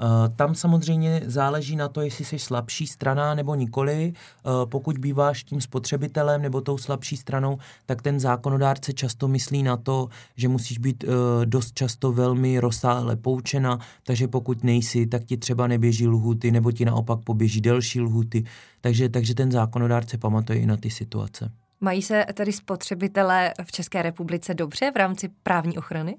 Uh, 0.00 0.34
tam 0.36 0.54
samozřejmě 0.54 1.22
záleží 1.26 1.76
na 1.76 1.88
to, 1.88 2.00
jestli 2.00 2.24
jsi 2.24 2.38
slabší 2.38 2.86
strana 2.86 3.34
nebo 3.34 3.54
nikoli. 3.54 4.12
Uh, 4.12 4.52
pokud 4.70 4.98
býváš 4.98 5.44
tím 5.44 5.60
spotřebitelem 5.60 6.42
nebo 6.42 6.60
tou 6.60 6.78
slabší 6.78 7.16
stranou, 7.16 7.58
tak 7.86 8.02
ten 8.02 8.20
zákonodárce 8.20 8.92
často 8.92 9.28
myslí 9.28 9.62
na 9.62 9.76
to, 9.76 10.08
že 10.36 10.48
musíš 10.48 10.78
být 10.78 11.04
dost 11.44 11.74
často 11.74 12.12
velmi 12.12 12.60
rozsáhle 12.60 13.16
poučena, 13.16 13.78
takže 14.02 14.28
pokud 14.28 14.64
nejsi, 14.64 15.06
tak 15.06 15.24
ti 15.24 15.36
třeba 15.36 15.66
neběží 15.66 16.08
lhuty 16.08 16.50
nebo 16.50 16.72
ti 16.72 16.84
naopak 16.84 17.20
poběží 17.24 17.60
delší 17.60 18.00
lhuty. 18.00 18.44
Takže, 18.80 19.08
takže 19.08 19.34
ten 19.34 19.52
zákonodárce 19.52 20.18
pamatuje 20.18 20.58
i 20.58 20.66
na 20.66 20.76
ty 20.76 20.90
situace. 20.90 21.52
Mají 21.80 22.02
se 22.02 22.26
tedy 22.34 22.52
spotřebitelé 22.52 23.54
v 23.64 23.72
České 23.72 24.02
republice 24.02 24.54
dobře 24.54 24.90
v 24.90 24.96
rámci 24.96 25.28
právní 25.42 25.78
ochrany? 25.78 26.16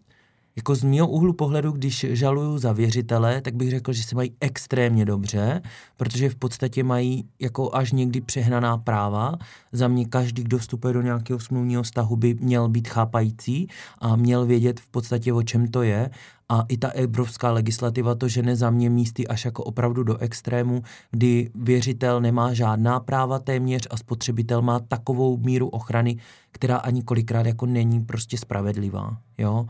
Jako 0.58 0.76
z 0.76 0.84
mého 0.84 1.08
úhlu 1.08 1.34
pohledu, 1.34 1.72
když 1.72 2.06
žaluju 2.10 2.58
za 2.58 2.74
věřitele, 2.74 3.41
tak 3.41 3.56
bych 3.56 3.70
řekl, 3.70 3.93
že 3.93 4.04
se 4.04 4.15
mají 4.15 4.34
extrémně 4.39 5.06
dobře, 5.06 5.62
protože 5.98 6.30
v 6.30 6.36
podstatě 6.36 6.84
mají 6.84 7.30
jako 7.39 7.76
až 7.76 7.91
někdy 7.91 8.22
přehnaná 8.22 8.78
práva. 8.78 9.36
Za 9.72 9.88
mě 9.88 10.06
každý, 10.06 10.43
kdo 10.43 10.58
vstupuje 10.58 10.93
do 10.93 11.02
nějakého 11.02 11.39
smluvního 11.39 11.84
vztahu, 11.84 12.15
by 12.15 12.34
měl 12.34 12.70
být 12.70 12.88
chápající 12.88 13.67
a 13.98 14.15
měl 14.15 14.46
vědět 14.46 14.80
v 14.80 14.88
podstatě, 14.88 15.34
o 15.34 15.43
čem 15.43 15.67
to 15.67 15.82
je. 15.82 16.10
A 16.50 16.65
i 16.67 16.78
ta 16.78 16.88
evropská 16.89 17.52
legislativa 17.52 18.15
to 18.15 18.28
žene 18.28 18.56
za 18.56 18.70
mě 18.70 18.89
místy 18.89 19.28
až 19.28 19.46
jako 19.46 19.63
opravdu 19.63 20.04
do 20.04 20.17
extrému, 20.17 20.82
kdy 21.12 21.50
věřitel 21.56 22.22
nemá 22.22 22.54
žádná 22.54 23.00
práva 23.00 23.39
téměř 23.39 23.88
a 23.89 23.98
spotřebitel 23.98 24.62
má 24.62 24.80
takovou 24.80 25.38
míru 25.38 25.67
ochrany, 25.67 26.17
která 26.52 26.78
ani 26.78 27.04
kolikrát 27.04 27.46
jako 27.46 27.65
není 27.65 28.02
prostě 28.02 28.38
spravedlivá. 28.38 29.17
Jo? 29.38 29.65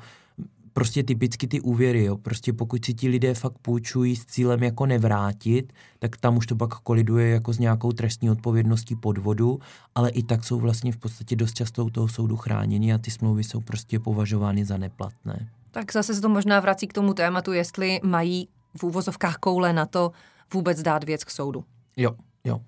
Prostě 0.78 1.04
typicky 1.04 1.48
ty 1.48 1.62
úvěry, 1.62 2.04
jo. 2.04 2.18
Prostě 2.18 2.54
pokud 2.54 2.86
si 2.86 2.94
ti 2.94 3.08
lidé 3.08 3.34
fakt 3.34 3.58
půjčují 3.62 4.16
s 4.16 4.26
cílem 4.26 4.64
jako 4.64 4.86
nevrátit, 4.86 5.74
tak 6.00 6.18
tam 6.18 6.38
už 6.38 6.48
to 6.48 6.56
pak 6.56 6.70
koliduje 6.70 7.30
jako 7.30 7.54
s 7.54 7.60
nějakou 7.60 7.92
trestní 7.92 8.30
odpovědností 8.30 8.96
podvodu, 8.96 9.60
ale 9.96 10.10
i 10.10 10.24
tak 10.24 10.46
jsou 10.46 10.60
vlastně 10.60 10.92
v 10.92 10.98
podstatě 10.98 11.36
dost 11.36 11.54
často 11.54 11.86
u 11.86 11.90
toho 11.90 12.08
soudu 12.08 12.38
chráněni 12.38 12.94
a 12.94 12.98
ty 12.98 13.12
smlouvy 13.12 13.44
jsou 13.44 13.60
prostě 13.60 14.00
považovány 14.00 14.66
za 14.66 14.78
neplatné. 14.78 15.50
Tak 15.72 15.94
zase 15.94 16.16
se 16.16 16.22
to 16.22 16.30
možná 16.30 16.60
vrací 16.60 16.88
k 16.88 16.94
tomu 16.94 17.14
tématu, 17.14 17.54
jestli 17.54 18.00
mají 18.04 18.48
v 18.78 18.84
úvozovkách 18.84 19.38
koule 19.38 19.74
na 19.74 19.86
to 19.86 20.12
vůbec 20.54 20.82
dát 20.82 21.04
věc 21.04 21.24
k 21.24 21.32
soudu. 21.32 21.64
Jo, 21.96 22.12
jo. 22.44 22.62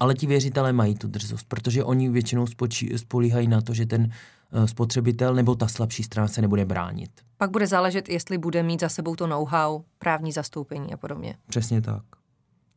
Ale 0.00 0.14
ti 0.14 0.26
věřitelé 0.26 0.72
mají 0.72 0.94
tu 0.94 1.08
drzost, 1.08 1.48
protože 1.48 1.84
oni 1.84 2.08
většinou 2.08 2.46
spočí, 2.46 2.98
spolíhají 2.98 3.48
na 3.48 3.60
to, 3.60 3.74
že 3.74 3.86
ten 3.86 4.10
spotřebitel 4.66 5.34
nebo 5.34 5.54
ta 5.54 5.68
slabší 5.68 6.02
strana 6.02 6.28
se 6.28 6.42
nebude 6.42 6.64
bránit. 6.64 7.10
Pak 7.36 7.50
bude 7.50 7.66
záležet, 7.66 8.08
jestli 8.08 8.38
bude 8.38 8.62
mít 8.62 8.80
za 8.80 8.88
sebou 8.88 9.16
to 9.16 9.26
know-how, 9.26 9.82
právní 9.98 10.32
zastoupení 10.32 10.94
a 10.94 10.96
podobně. 10.96 11.34
Přesně 11.48 11.80
tak. 11.80 12.02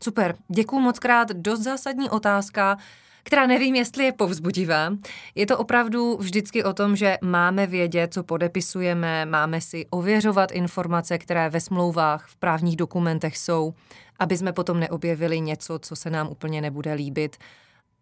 Super, 0.04 0.36
děkuji 0.48 0.80
moc 0.80 1.00
krát. 1.00 1.32
Dost 1.32 1.62
zásadní 1.62 2.10
otázka, 2.10 2.78
která 3.24 3.48
nevím, 3.48 3.76
jestli 3.76 4.04
je 4.04 4.12
povzbudivá. 4.12 4.94
Je 5.36 5.46
to 5.46 5.58
opravdu 5.58 6.18
vždycky 6.18 6.64
o 6.64 6.74
tom, 6.74 6.96
že 6.96 7.18
máme 7.22 7.68
vědět, 7.68 8.14
co 8.14 8.24
podepisujeme, 8.24 9.26
máme 9.26 9.62
si 9.62 9.86
ověřovat 9.90 10.52
informace, 10.52 11.18
které 11.18 11.50
ve 11.50 11.62
smlouvách, 11.62 12.28
v 12.28 12.36
právních 12.36 12.76
dokumentech 12.76 13.38
jsou, 13.38 13.74
aby 14.20 14.38
jsme 14.38 14.54
potom 14.54 14.80
neobjevili 14.80 15.42
něco, 15.42 15.80
co 15.80 15.96
se 15.96 16.10
nám 16.10 16.28
úplně 16.28 16.62
nebude 16.62 16.94
líbit 16.94 17.38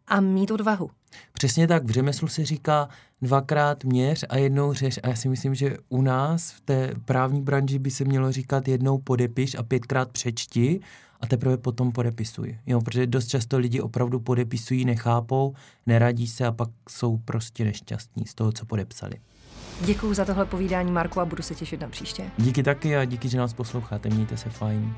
a 0.07 0.19
mít 0.19 0.51
odvahu. 0.51 0.89
Přesně 1.33 1.67
tak, 1.67 1.83
v 1.83 1.89
řemeslu 1.89 2.27
se 2.27 2.45
říká 2.45 2.89
dvakrát 3.21 3.83
měř 3.83 4.25
a 4.29 4.37
jednou 4.37 4.73
řeš 4.73 4.99
a 5.03 5.07
já 5.07 5.15
si 5.15 5.29
myslím, 5.29 5.55
že 5.55 5.77
u 5.89 6.01
nás 6.01 6.51
v 6.51 6.61
té 6.61 6.91
právní 7.05 7.41
branži 7.41 7.79
by 7.79 7.91
se 7.91 8.05
mělo 8.05 8.31
říkat 8.31 8.67
jednou 8.67 8.97
podepiš 8.97 9.55
a 9.55 9.63
pětkrát 9.63 10.11
přečti 10.11 10.79
a 11.21 11.27
teprve 11.27 11.57
potom 11.57 11.91
podepisuji. 11.91 12.59
Jo, 12.65 12.81
protože 12.81 13.07
dost 13.07 13.27
často 13.27 13.57
lidi 13.57 13.81
opravdu 13.81 14.19
podepisují, 14.19 14.85
nechápou, 14.85 15.53
neradí 15.85 16.27
se 16.27 16.45
a 16.45 16.51
pak 16.51 16.69
jsou 16.89 17.17
prostě 17.17 17.65
nešťastní 17.65 18.25
z 18.25 18.35
toho, 18.35 18.51
co 18.51 18.65
podepsali. 18.65 19.13
Děkuji 19.81 20.13
za 20.13 20.25
tohle 20.25 20.45
povídání, 20.45 20.91
Marku, 20.91 21.19
a 21.19 21.25
budu 21.25 21.43
se 21.43 21.55
těšit 21.55 21.81
na 21.81 21.89
příště. 21.89 22.31
Díky 22.37 22.63
taky 22.63 22.97
a 22.97 23.05
díky, 23.05 23.29
že 23.29 23.37
nás 23.37 23.53
posloucháte. 23.53 24.09
Mějte 24.09 24.37
se 24.37 24.49
fajn. 24.49 24.95